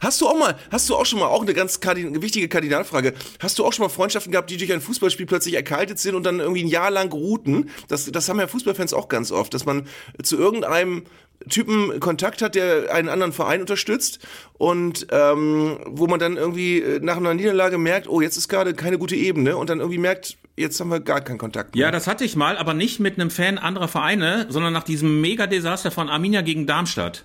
[0.00, 3.14] Hast du auch mal, hast du auch schon mal, auch eine ganz kardin wichtige Kardinalfrage,
[3.40, 6.24] hast du auch schon mal Freundschaften gehabt, die durch ein Fußballspiel plötzlich erkaltet sind und
[6.24, 7.70] dann irgendwie ein Jahr lang ruhten?
[7.88, 9.86] Das, das haben ja Fußballfans auch ganz oft, dass man
[10.22, 11.04] zu irgendeinem
[11.48, 14.20] Typen Kontakt hat, der einen anderen Verein unterstützt
[14.54, 18.74] und ähm, wo man dann irgendwie äh, nach einer Niederlage merkt, oh, jetzt ist gerade
[18.74, 21.86] keine gute Ebene und dann irgendwie merkt, jetzt haben wir gar keinen Kontakt mehr.
[21.86, 25.20] Ja, das hatte ich mal, aber nicht mit einem Fan anderer Vereine, sondern nach diesem
[25.20, 27.24] Mega-Desaster von Arminia gegen Darmstadt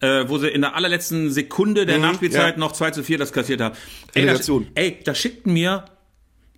[0.00, 2.60] äh, wo sie in der allerletzten Sekunde der mhm, Nachspielzeit ja.
[2.60, 3.76] noch 2 zu 4 das kassiert haben.
[4.14, 5.84] Ey, das, ey, da schickten mir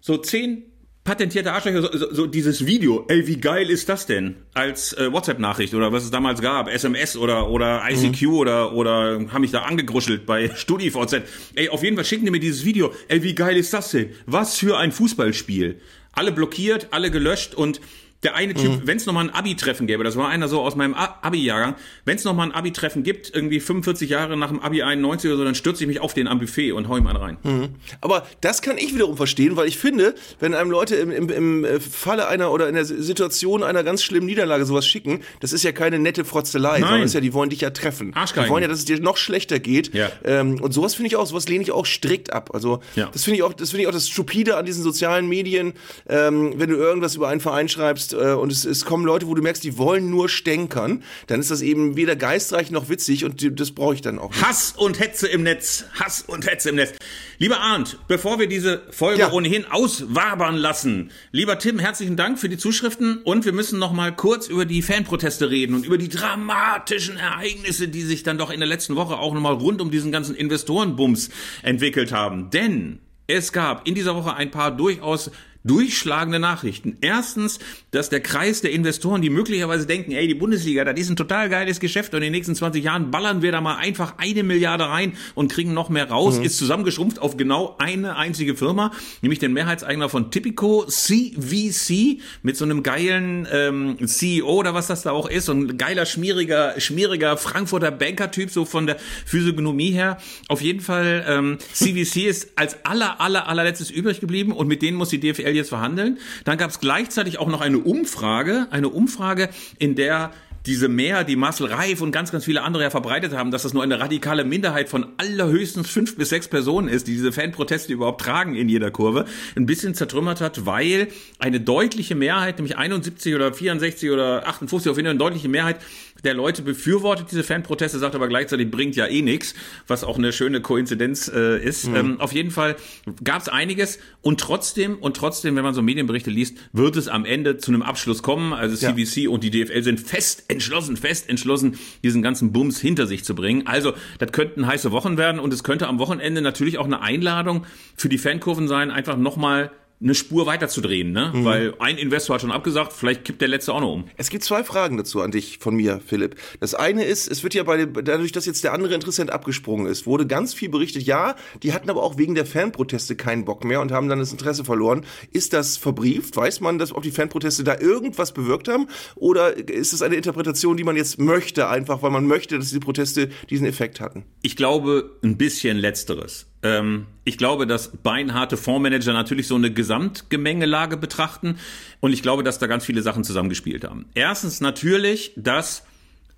[0.00, 0.64] so zehn
[1.06, 4.34] patentierte Arschlöcher, so, so, so dieses Video, ey, wie geil ist das denn?
[4.52, 8.34] Als äh, WhatsApp-Nachricht oder was es damals gab, SMS oder oder ICQ mhm.
[8.34, 11.22] oder oder haben mich da angegruschelt bei StudiVZ.
[11.54, 14.10] Ey, auf jeden Fall schicken die mir dieses Video, ey, wie geil ist das denn?
[14.26, 15.80] Was für ein Fußballspiel.
[16.12, 17.80] Alle blockiert, alle gelöscht und
[18.22, 18.80] der eine Typ, mhm.
[18.84, 22.24] wenn es nochmal ein Abi-Treffen gäbe, das war einer so aus meinem Abi-Jahrgang, wenn es
[22.24, 25.84] nochmal ein Abi-Treffen gibt, irgendwie 45 Jahre nach dem Abi 91 oder so, dann stürze
[25.84, 27.36] ich mich auf den am Buffet und hau ihm einen rein.
[27.42, 27.68] Mhm.
[28.00, 31.28] Aber das kann ich wiederum verstehen, weil ich finde, wenn einem Leute im, im,
[31.64, 35.62] im Falle einer oder in der Situation einer ganz schlimmen Niederlage sowas schicken, das ist
[35.62, 36.82] ja keine nette Frotzelei, Nein.
[36.82, 38.14] sondern ist ja, die wollen dich ja treffen.
[38.14, 39.94] Die wollen ja, dass es dir noch schlechter geht.
[39.94, 40.10] Ja.
[40.24, 42.50] Ähm, und sowas finde ich auch, sowas lehne ich auch strikt ab.
[42.54, 43.08] Also ja.
[43.12, 45.74] das finde ich auch, das finde ich auch das Stupide an diesen sozialen Medien,
[46.08, 49.26] ähm, wenn du irgendwas über einen Verein schreibst, schreibst äh, und es, es kommen Leute,
[49.26, 53.24] wo du merkst, die wollen nur stänkern, dann ist das eben weder geistreich noch witzig
[53.24, 54.46] und das brauche ich dann auch nicht.
[54.46, 55.84] Hass und Hetze im Netz.
[55.94, 56.94] Hass und Hetze im Netz.
[57.38, 59.32] Lieber Arndt, bevor wir diese Folge ja.
[59.32, 64.14] ohnehin auswabern lassen, lieber Tim, herzlichen Dank für die Zuschriften und wir müssen noch mal
[64.14, 68.60] kurz über die Fanproteste reden und über die dramatischen Ereignisse, die sich dann doch in
[68.60, 71.30] der letzten Woche auch noch mal rund um diesen ganzen Investorenbums
[71.62, 72.50] entwickelt haben.
[72.50, 75.30] Denn es gab in dieser Woche ein paar durchaus
[75.66, 76.98] durchschlagende Nachrichten.
[77.00, 77.58] Erstens,
[77.90, 81.48] dass der Kreis der Investoren, die möglicherweise denken, ey, die Bundesliga, das ist ein total
[81.48, 84.84] geiles Geschäft und in den nächsten 20 Jahren ballern wir da mal einfach eine Milliarde
[84.84, 86.44] rein und kriegen noch mehr raus, mhm.
[86.44, 88.92] ist zusammengeschrumpft auf genau eine einzige Firma,
[89.22, 95.02] nämlich den Mehrheitseigner von Tipico, CVC, mit so einem geilen ähm, CEO oder was das
[95.02, 100.18] da auch ist, so ein geiler, schmieriger, schmieriger Frankfurter Banker-Typ, so von der Physiognomie her.
[100.48, 104.96] Auf jeden Fall, ähm, CVC ist als aller, aller, allerletztes übrig geblieben und mit denen
[104.96, 106.18] muss die DFL jetzt verhandeln.
[106.44, 109.48] Dann gab es gleichzeitig auch noch eine Umfrage, eine Umfrage,
[109.78, 110.32] in der
[110.66, 113.72] diese Mehr, die Marcel Reif und ganz, ganz viele andere ja verbreitet haben, dass das
[113.72, 118.20] nur eine radikale Minderheit von allerhöchstens fünf bis sechs Personen ist, die diese Fanproteste überhaupt
[118.20, 123.54] tragen in jeder Kurve, ein bisschen zertrümmert hat, weil eine deutliche Mehrheit, nämlich 71 oder
[123.54, 125.78] 64 oder 58, auf jeden Fall eine deutliche Mehrheit
[126.24, 129.54] der Leute befürwortet diese Fanproteste, sagt aber gleichzeitig, bringt ja eh nichts,
[129.86, 131.88] was auch eine schöne Koinzidenz äh, ist.
[131.88, 131.96] Mhm.
[131.96, 132.76] Ähm, auf jeden Fall
[133.22, 137.24] gab es einiges und trotzdem, und trotzdem, wenn man so Medienberichte liest, wird es am
[137.24, 138.52] Ende zu einem Abschluss kommen.
[138.52, 139.30] Also CBC ja.
[139.30, 143.66] und die DFL sind fest entschlossen, fest entschlossen, diesen ganzen Bums hinter sich zu bringen.
[143.66, 147.66] Also, das könnten heiße Wochen werden und es könnte am Wochenende natürlich auch eine Einladung
[147.96, 149.70] für die Fankurven sein, einfach nochmal
[150.00, 151.32] eine Spur weiterzudrehen, ne?
[151.34, 151.44] Mhm.
[151.44, 154.04] Weil ein Investor hat schon abgesagt, vielleicht kippt der letzte auch noch um.
[154.16, 156.36] Es gibt zwei Fragen dazu an dich von mir, Philipp.
[156.60, 160.06] Das eine ist, es wird ja bei dadurch, dass jetzt der andere Interessent abgesprungen ist,
[160.06, 161.04] wurde ganz viel berichtet.
[161.04, 164.32] Ja, die hatten aber auch wegen der Fanproteste keinen Bock mehr und haben dann das
[164.32, 165.06] Interesse verloren.
[165.32, 166.36] Ist das verbrieft?
[166.36, 168.88] Weiß man, dass ob die Fanproteste da irgendwas bewirkt haben?
[169.14, 172.80] Oder ist es eine Interpretation, die man jetzt möchte, einfach weil man möchte, dass diese
[172.80, 174.24] Proteste diesen Effekt hatten?
[174.42, 176.46] Ich glaube, ein bisschen letzteres.
[176.62, 181.58] Ähm, ich glaube, dass beinharte Fondsmanager natürlich so eine Gesamtgemengelage betrachten
[182.00, 184.06] und ich glaube, dass da ganz viele Sachen zusammengespielt haben.
[184.14, 185.84] Erstens natürlich, dass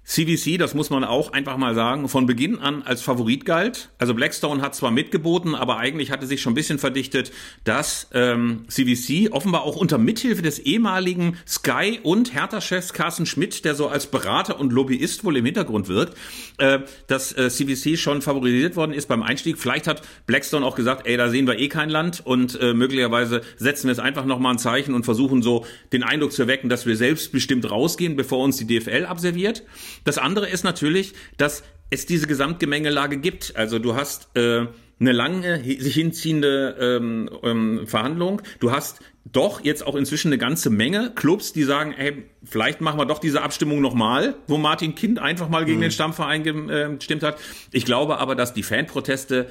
[0.08, 3.90] CVC, das muss man auch einfach mal sagen, von Beginn an als Favorit galt.
[3.98, 7.30] Also Blackstone hat zwar mitgeboten, aber eigentlich hatte sich schon ein bisschen verdichtet,
[7.64, 13.74] dass ähm, CVC offenbar auch unter Mithilfe des ehemaligen Sky und Hertha-Chefs Carsten Schmidt, der
[13.74, 16.16] so als Berater und Lobbyist wohl im Hintergrund wirkt,
[16.56, 19.58] äh, dass äh, CVC schon favorisiert worden ist beim Einstieg.
[19.58, 23.42] Vielleicht hat Blackstone auch gesagt, ey, da sehen wir eh kein Land und äh, möglicherweise
[23.58, 26.86] setzen wir es einfach nochmal ein Zeichen und versuchen so den Eindruck zu erwecken, dass
[26.86, 29.64] wir selbstbestimmt rausgehen, bevor uns die DFL abserviert.
[30.04, 33.56] Das andere ist natürlich, dass es diese Gesamtgemengelage gibt.
[33.56, 34.66] Also du hast äh,
[35.00, 38.42] eine lange sich hinziehende ähm, ähm, Verhandlung.
[38.60, 39.00] Du hast
[39.32, 43.18] doch jetzt auch inzwischen eine ganze Menge Clubs, die sagen, hey, vielleicht machen wir doch
[43.18, 45.82] diese Abstimmung nochmal, wo Martin Kind einfach mal gegen mhm.
[45.82, 47.38] den Stammverein äh, gestimmt hat.
[47.72, 49.48] Ich glaube aber, dass die Fanproteste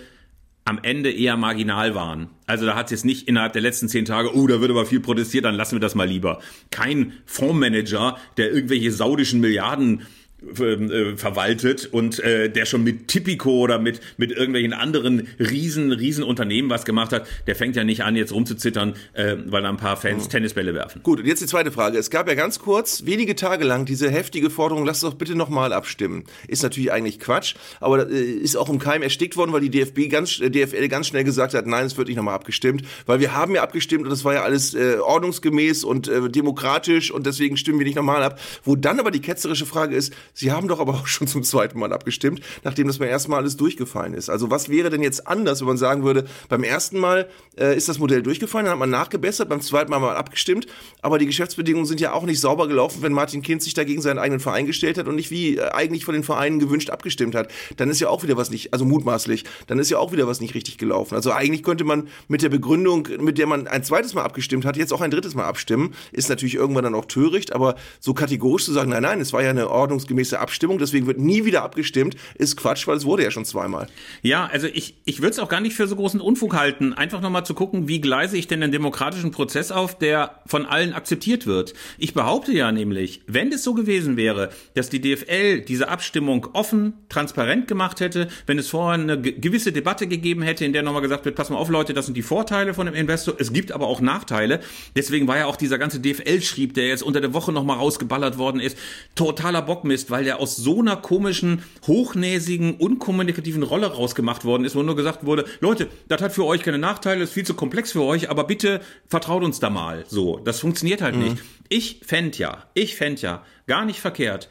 [0.66, 2.30] am Ende eher marginal waren.
[2.46, 4.86] Also da hat es jetzt nicht innerhalb der letzten zehn Tage, oh, da wird aber
[4.86, 6.42] viel protestiert, dann lassen wir das mal lieber.
[6.72, 10.02] Kein Fondsmanager, der irgendwelche saudischen Milliarden
[10.40, 16.24] äh, verwaltet und äh, der schon mit Tipico oder mit mit irgendwelchen anderen riesen riesen
[16.24, 19.78] Unternehmen was gemacht hat, der fängt ja nicht an jetzt rumzuzittern, äh, weil da ein
[19.78, 20.30] paar Fans mhm.
[20.30, 21.02] Tennisbälle werfen.
[21.02, 21.98] Gut, und jetzt die zweite Frage.
[21.98, 25.74] Es gab ja ganz kurz wenige Tage lang diese heftige Forderung, lasst doch bitte nochmal
[25.74, 26.26] abstimmen.
[26.48, 30.08] Ist natürlich eigentlich Quatsch, aber äh, ist auch im Keim erstickt worden, weil die DFB
[30.08, 33.34] ganz äh, DFL ganz schnell gesagt hat, nein, es wird nicht nochmal abgestimmt, weil wir
[33.34, 37.88] haben ja abgestimmt und das war ja alles ordnungsgemäß und demokratisch und deswegen stimmen wir
[37.88, 38.40] nicht nochmal ab.
[38.64, 41.80] Wo dann aber die ketzerische Frage ist, Sie haben doch aber auch schon zum zweiten
[41.80, 44.30] Mal abgestimmt, nachdem das beim ersten Mal alles durchgefallen ist.
[44.30, 47.90] Also was wäre denn jetzt anders, wenn man sagen würde, beim ersten Mal äh, ist
[47.90, 50.68] das Modell durchgefallen, dann hat man nachgebessert, beim zweiten Mal mal abgestimmt,
[51.02, 54.20] aber die Geschäftsbedingungen sind ja auch nicht sauber gelaufen, wenn Martin Kind sich dagegen seinen
[54.20, 57.50] eigenen Verein gestellt hat und nicht wie äh, eigentlich von den Vereinen gewünscht abgestimmt hat.
[57.78, 60.42] Dann ist ja auch wieder was nicht, also mutmaßlich, dann ist ja auch wieder was
[60.42, 61.16] nicht richtig gelaufen.
[61.16, 64.78] Also eigentlich könnte man mit der Begründung, mit der man ein zweites Mal abgestimmt hat,
[64.78, 68.66] jetzt auch ein drittes Mal abstimmen, ist natürlich irgendwann dann auch töricht, aber so kategorisch
[68.66, 72.16] zu sagen, nein, nein, es war ja eine ordnungsgemäße Abstimmung, deswegen wird nie wieder abgestimmt,
[72.36, 73.88] ist Quatsch, weil es wurde ja schon zweimal.
[74.22, 77.22] Ja, also ich, ich würde es auch gar nicht für so großen Unfug halten, einfach
[77.22, 81.46] nochmal zu gucken, wie gleise ich denn den demokratischen Prozess auf, der von allen akzeptiert
[81.46, 81.74] wird.
[81.98, 86.94] Ich behaupte ja nämlich, wenn es so gewesen wäre, dass die DFL diese Abstimmung offen,
[87.10, 91.26] transparent gemacht hätte, wenn es vorher eine gewisse Debatte gegeben hätte, in der nochmal gesagt
[91.26, 93.88] wird, pass mal auf Leute, das sind die Vorteile von dem Investor, es gibt aber
[93.88, 94.60] auch Nachteile.
[94.96, 98.60] Deswegen war ja auch dieser ganze DFL-Schrieb, der jetzt unter der Woche nochmal rausgeballert worden
[98.60, 98.78] ist,
[99.16, 104.84] totaler Bockmist, weil der aus so einer komischen, hochnäsigen, unkommunikativen Rolle rausgemacht worden ist, wo
[104.84, 108.04] nur gesagt wurde, Leute, das hat für euch keine Nachteile, ist viel zu komplex für
[108.04, 110.06] euch, aber bitte vertraut uns da mal.
[110.08, 111.24] So, das funktioniert halt mhm.
[111.24, 111.38] nicht.
[111.70, 114.50] Ich fände ja, ich fände ja gar nicht verkehrt,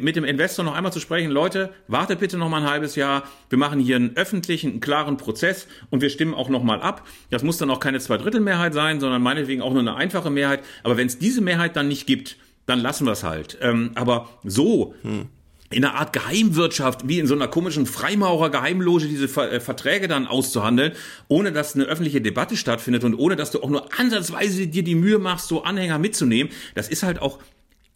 [0.00, 3.24] mit dem Investor noch einmal zu sprechen, Leute, wartet bitte noch mal ein halbes Jahr.
[3.48, 7.06] Wir machen hier einen öffentlichen, einen klaren Prozess und wir stimmen auch noch mal ab.
[7.30, 10.62] Das muss dann auch keine Zweidrittelmehrheit sein, sondern meinetwegen auch nur eine einfache Mehrheit.
[10.82, 12.36] Aber wenn es diese Mehrheit dann nicht gibt,
[12.66, 13.58] dann lassen wir es halt.
[13.60, 15.28] Ähm, aber so hm
[15.70, 20.26] in einer Art Geheimwirtschaft, wie in so einer komischen Freimaurer-Geheimloge, diese Ver äh, Verträge dann
[20.26, 20.92] auszuhandeln,
[21.28, 24.94] ohne dass eine öffentliche Debatte stattfindet und ohne dass du auch nur ansatzweise dir die
[24.94, 26.52] Mühe machst, so Anhänger mitzunehmen.
[26.74, 27.40] Das ist halt auch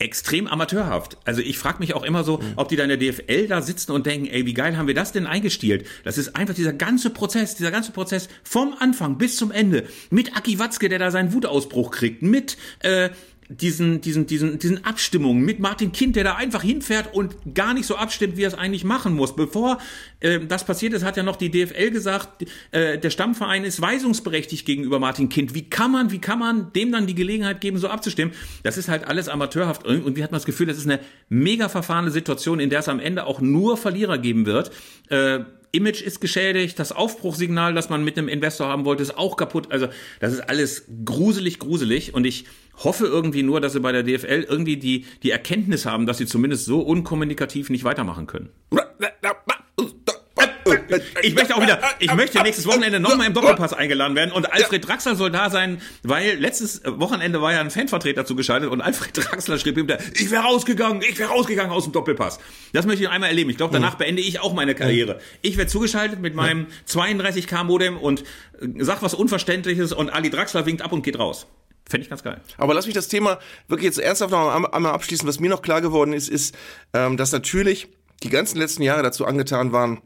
[0.01, 1.19] extrem amateurhaft.
[1.25, 3.93] Also ich frage mich auch immer so, ob die da in der DFL da sitzen
[3.93, 5.87] und denken, ey, wie geil haben wir das denn eingestielt?
[6.05, 10.37] Das ist einfach dieser ganze Prozess, dieser ganze Prozess vom Anfang bis zum Ende mit
[10.37, 13.11] Aki Watzke, der da seinen Wutausbruch kriegt, mit äh,
[13.51, 17.85] diesen, diesen, diesen, diesen Abstimmungen mit Martin Kind, der da einfach hinfährt und gar nicht
[17.85, 19.35] so abstimmt, wie er es eigentlich machen muss.
[19.35, 19.79] Bevor
[20.21, 24.65] äh, das passiert ist, hat ja noch die DFL gesagt, äh, der Stammverein ist weisungsberechtigt
[24.65, 25.53] gegenüber Martin Kind.
[25.53, 28.33] Wie kann man, wie kann man dem dann die Gelegenheit geben, so abzustimmen?
[28.63, 29.85] Das ist halt alles amateurhaft.
[29.85, 33.01] Irgendwie hat man das Gefühl, das ist eine mega verfahrene Situation, in der es am
[33.01, 34.71] Ende auch nur Verlierer geben wird.
[35.09, 35.41] Äh,
[35.73, 39.71] Image ist geschädigt, das Aufbruchsignal, das man mit einem Investor haben wollte, ist auch kaputt.
[39.71, 39.89] Also
[40.19, 42.47] das ist alles gruselig, gruselig und ich
[42.77, 46.27] hoffe irgendwie nur, dass sie bei der DFL irgendwie die, die Erkenntnis haben, dass sie
[46.27, 48.51] zumindest so unkommunikativ nicht weitermachen können.
[51.23, 54.87] Ich möchte auch wieder, ich möchte nächstes Wochenende nochmal im Doppelpass eingeladen werden und Alfred
[54.87, 59.59] Draxler soll da sein, weil letztes Wochenende war ja ein Fanvertreter zugeschaltet und Alfred Draxler
[59.59, 62.39] schrieb ihm da, ich wäre rausgegangen, ich wäre rausgegangen aus dem Doppelpass.
[62.73, 63.51] Das möchte ich einmal erleben.
[63.51, 65.21] Ich glaube, danach beende ich auch meine Karriere.
[65.43, 68.25] Ich werde zugeschaltet mit meinem 32K Modem und
[68.79, 71.47] sag was Unverständliches und Ali Draxler winkt ab und geht raus.
[71.89, 72.41] Fände ich ganz geil.
[72.57, 75.27] Aber lass mich das Thema wirklich jetzt ernsthaft noch einmal abschließen.
[75.27, 76.55] Was mir noch klar geworden ist, ist,
[76.93, 77.89] ähm, dass natürlich
[78.23, 80.01] die ganzen letzten Jahre dazu angetan waren,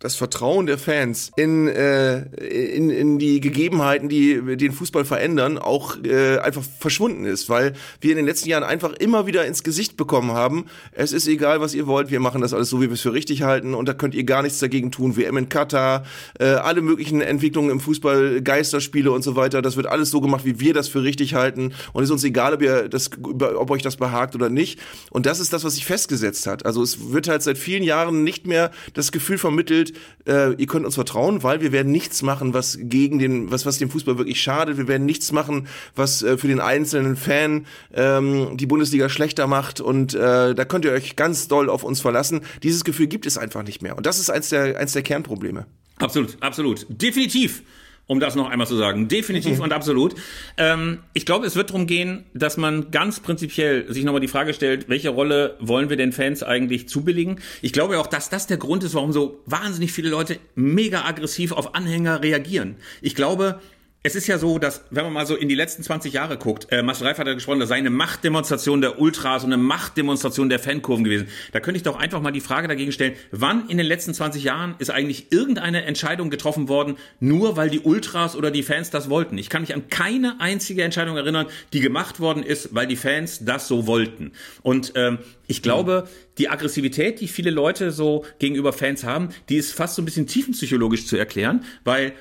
[0.00, 5.96] das Vertrauen der Fans in, äh, in, in die Gegebenheiten, die den Fußball verändern, auch
[6.04, 9.96] äh, einfach verschwunden ist, weil wir in den letzten Jahren einfach immer wieder ins Gesicht
[9.96, 12.92] bekommen haben, es ist egal, was ihr wollt, wir machen das alles so, wie wir
[12.92, 15.16] es für richtig halten und da könnt ihr gar nichts dagegen tun.
[15.16, 16.04] WM in Katar,
[16.38, 20.44] äh, alle möglichen Entwicklungen im Fußball, Geisterspiele und so weiter, das wird alles so gemacht,
[20.44, 23.70] wie wir das für richtig halten und es ist uns egal, ob, ihr das, ob
[23.70, 24.78] euch das behagt oder nicht.
[25.10, 26.64] Und das ist das, was sich festgesetzt hat.
[26.66, 29.87] Also es wird halt seit vielen Jahren nicht mehr das Gefühl vermittelt,
[30.26, 33.78] äh, ihr könnt uns vertrauen, weil wir werden nichts machen, was gegen den, was, was
[33.78, 34.76] dem Fußball wirklich schadet.
[34.78, 39.80] Wir werden nichts machen, was äh, für den einzelnen Fan ähm, die Bundesliga schlechter macht.
[39.80, 42.40] Und äh, da könnt ihr euch ganz doll auf uns verlassen.
[42.62, 43.96] Dieses Gefühl gibt es einfach nicht mehr.
[43.96, 45.66] Und das ist eins der, eins der Kernprobleme.
[45.98, 46.86] Absolut, absolut.
[46.88, 47.62] Definitiv
[48.08, 49.06] um das noch einmal zu sagen.
[49.06, 49.64] Definitiv mhm.
[49.64, 50.16] und absolut.
[50.56, 54.54] Ähm, ich glaube, es wird darum gehen, dass man ganz prinzipiell sich nochmal die Frage
[54.54, 57.38] stellt, welche Rolle wollen wir den Fans eigentlich zubilligen?
[57.62, 61.52] Ich glaube auch, dass das der Grund ist, warum so wahnsinnig viele Leute mega aggressiv
[61.52, 62.76] auf Anhänger reagieren.
[63.02, 63.60] Ich glaube,
[64.04, 66.68] es ist ja so, dass, wenn man mal so in die letzten 20 Jahre guckt,
[66.70, 70.48] äh, Marcel Reif hat ja gesprochen, das sei eine Machtdemonstration der Ultras und eine Machtdemonstration
[70.48, 71.26] der Fankurven gewesen.
[71.50, 74.44] Da könnte ich doch einfach mal die Frage dagegen stellen, wann in den letzten 20
[74.44, 79.10] Jahren ist eigentlich irgendeine Entscheidung getroffen worden, nur weil die Ultras oder die Fans das
[79.10, 79.36] wollten?
[79.36, 83.44] Ich kann mich an keine einzige Entscheidung erinnern, die gemacht worden ist, weil die Fans
[83.44, 84.30] das so wollten.
[84.62, 85.18] Und ähm,
[85.48, 86.06] ich glaube,
[86.38, 90.28] die Aggressivität, die viele Leute so gegenüber Fans haben, die ist fast so ein bisschen
[90.28, 92.12] tiefenpsychologisch zu erklären, weil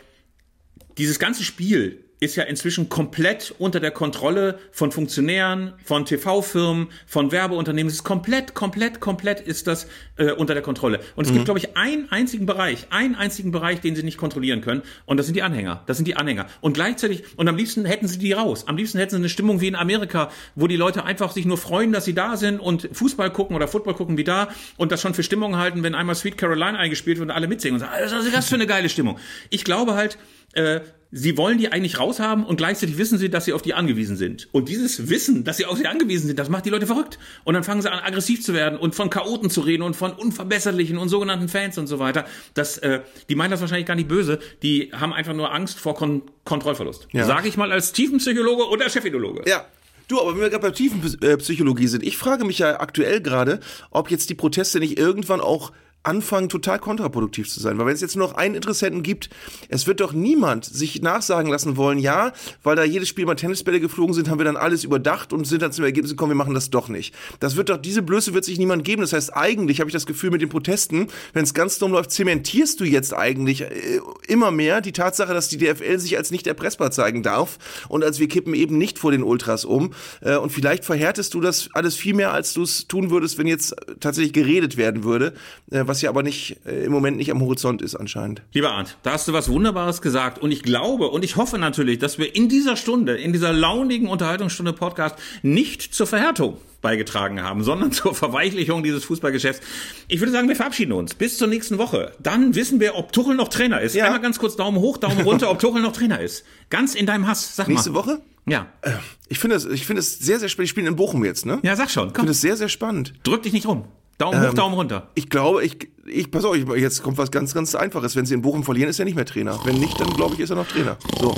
[0.98, 7.32] dieses ganze Spiel ist ja inzwischen komplett unter der Kontrolle von Funktionären, von TV-Firmen, von
[7.32, 7.90] Werbeunternehmen.
[7.90, 9.88] Es ist komplett, komplett, komplett ist das
[10.18, 11.00] äh, unter der Kontrolle.
[11.16, 11.36] Und es mhm.
[11.36, 14.82] gibt, glaube ich, einen einzigen Bereich, einen einzigen Bereich, den sie nicht kontrollieren können.
[15.06, 15.84] Und das sind die Anhänger.
[15.86, 16.48] Das sind die Anhänger.
[16.60, 18.68] Und gleichzeitig, und am liebsten hätten sie die raus.
[18.68, 21.58] Am liebsten hätten sie eine Stimmung wie in Amerika, wo die Leute einfach sich nur
[21.58, 25.02] freuen, dass sie da sind und Fußball gucken oder Football gucken wie da und das
[25.02, 27.94] schon für Stimmung halten, wenn einmal Sweet Caroline eingespielt wird und alle mitsingen und sagen,
[28.04, 29.20] was ist das für eine geile Stimmung.
[29.50, 30.18] Ich glaube halt,
[30.54, 30.82] äh,
[31.12, 34.48] sie wollen die eigentlich raushaben und gleichzeitig wissen sie, dass sie auf die angewiesen sind.
[34.52, 37.18] Und dieses Wissen, dass sie auf sie angewiesen sind, das macht die Leute verrückt.
[37.44, 40.12] Und dann fangen sie an, aggressiv zu werden und von Chaoten zu reden und von
[40.12, 42.26] unverbesserlichen und sogenannten Fans und so weiter.
[42.54, 44.40] Das, äh, die meinen das wahrscheinlich gar nicht böse.
[44.64, 47.10] Die haben einfach nur Angst vor Kon Kontrollverlust.
[47.12, 47.26] Ja.
[47.26, 49.44] Sage ich mal als Tiefenpsychologe oder Chefidologe.
[49.50, 49.66] Ja.
[50.08, 53.60] Du, aber wenn wir gerade bei Tiefenpsychologie sind, ich frage mich ja aktuell gerade,
[53.92, 55.74] ob jetzt die Proteste nicht irgendwann auch
[56.08, 57.78] anfangen, total kontraproduktiv zu sein.
[57.78, 59.30] Weil wenn es jetzt nur noch einen Interessenten gibt,
[59.70, 62.34] es wird doch niemand sich nachsagen lassen wollen, ja,
[62.64, 65.62] weil da jedes Spiel mal Tennisbälle geflogen sind, haben wir dann alles überdacht und sind
[65.62, 67.14] dann zum Ergebnis gekommen, wir machen das doch nicht.
[67.40, 69.02] Das wird doch, diese Blöße wird sich niemand geben.
[69.02, 72.12] Das heißt, eigentlich habe ich das Gefühl mit den Protesten, wenn es ganz dumm läuft,
[72.12, 76.48] zementierst du jetzt eigentlich äh, immer mehr die Tatsache, dass die DFL sich als nicht
[76.48, 77.58] erpressbar zeigen darf
[77.90, 79.92] und als wir kippen eben nicht vor den Ultras um.
[80.22, 83.48] Äh, und vielleicht verhärtest du das alles viel mehr, als du es tun würdest, wenn
[83.48, 85.34] jetzt tatsächlich geredet werden würde,
[85.72, 88.44] äh, was was ja aber nicht äh, im Moment nicht am Horizont ist anscheinend.
[88.54, 91.98] Lieber Arndt, da hast du was Wunderbares gesagt und ich glaube und ich hoffe natürlich,
[91.98, 97.64] dass wir in dieser Stunde, in dieser launigen Unterhaltungsstunde Podcast nicht zur Verhärtung beigetragen haben,
[97.64, 99.66] sondern zur Verweichlichung dieses Fußballgeschäfts.
[100.08, 101.16] Ich würde sagen, wir verabschieden uns.
[101.16, 102.12] Bis zur nächsten Woche.
[102.20, 103.96] Dann wissen wir, ob Tuchel noch Trainer ist.
[103.96, 104.06] Ja.
[104.06, 106.46] Einmal ganz kurz Daumen hoch, Daumen runter, ob Tuchel noch Trainer ist.
[106.70, 107.56] Ganz in deinem Hass.
[107.56, 107.96] Sag Nächste mal.
[108.02, 108.22] Woche?
[108.46, 108.68] Ja.
[108.82, 108.92] Äh,
[109.30, 110.66] ich finde es, ich finde es sehr, sehr spannend.
[110.66, 111.60] Ich spiele in Bochum jetzt, ne?
[111.64, 112.10] Ja, sag schon.
[112.10, 112.12] Komm.
[112.12, 113.14] Ich finde es sehr, sehr spannend.
[113.24, 113.86] Drück dich nicht rum.
[114.18, 115.10] Daumen hoch, Ähm, Daumen runter.
[115.16, 118.16] Ich glaube, ich, ich, pass auf, ich, jetzt kommt was ganz, ganz Einfaches.
[118.16, 119.60] Wenn sie in Bochum verlieren, ist er nicht mehr Trainer.
[119.64, 120.98] Wenn nicht, dann glaube ich, ist er noch Trainer.
[121.20, 121.36] So.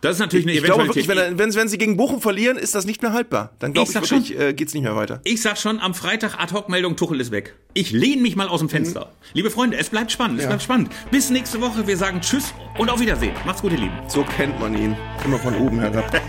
[0.00, 1.08] Das ist natürlich eine Ich glaube Eventualität.
[1.08, 3.50] wirklich, wenn, er, wenn, wenn sie gegen Bochum verlieren, ist das nicht mehr haltbar.
[3.58, 5.20] Dann glaube Ich ich, wirklich, äh, geht's nicht mehr weiter.
[5.24, 7.56] Ich sag schon, am Freitag Ad-Hoc-Meldung, Tuchel ist weg.
[7.74, 9.10] Ich lehne mich mal aus dem Fenster.
[9.32, 10.50] Liebe Freunde, es bleibt spannend, es Ja.
[10.50, 10.90] bleibt spannend.
[11.10, 11.86] Bis nächste Woche.
[11.88, 13.32] Wir sagen Tschüss und auf Wiedersehen.
[13.44, 13.94] Macht's gut, ihr Lieben.
[14.06, 14.94] So kennt man ihn.
[15.24, 16.04] Immer von oben herab.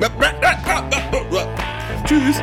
[2.04, 2.42] Tschüss.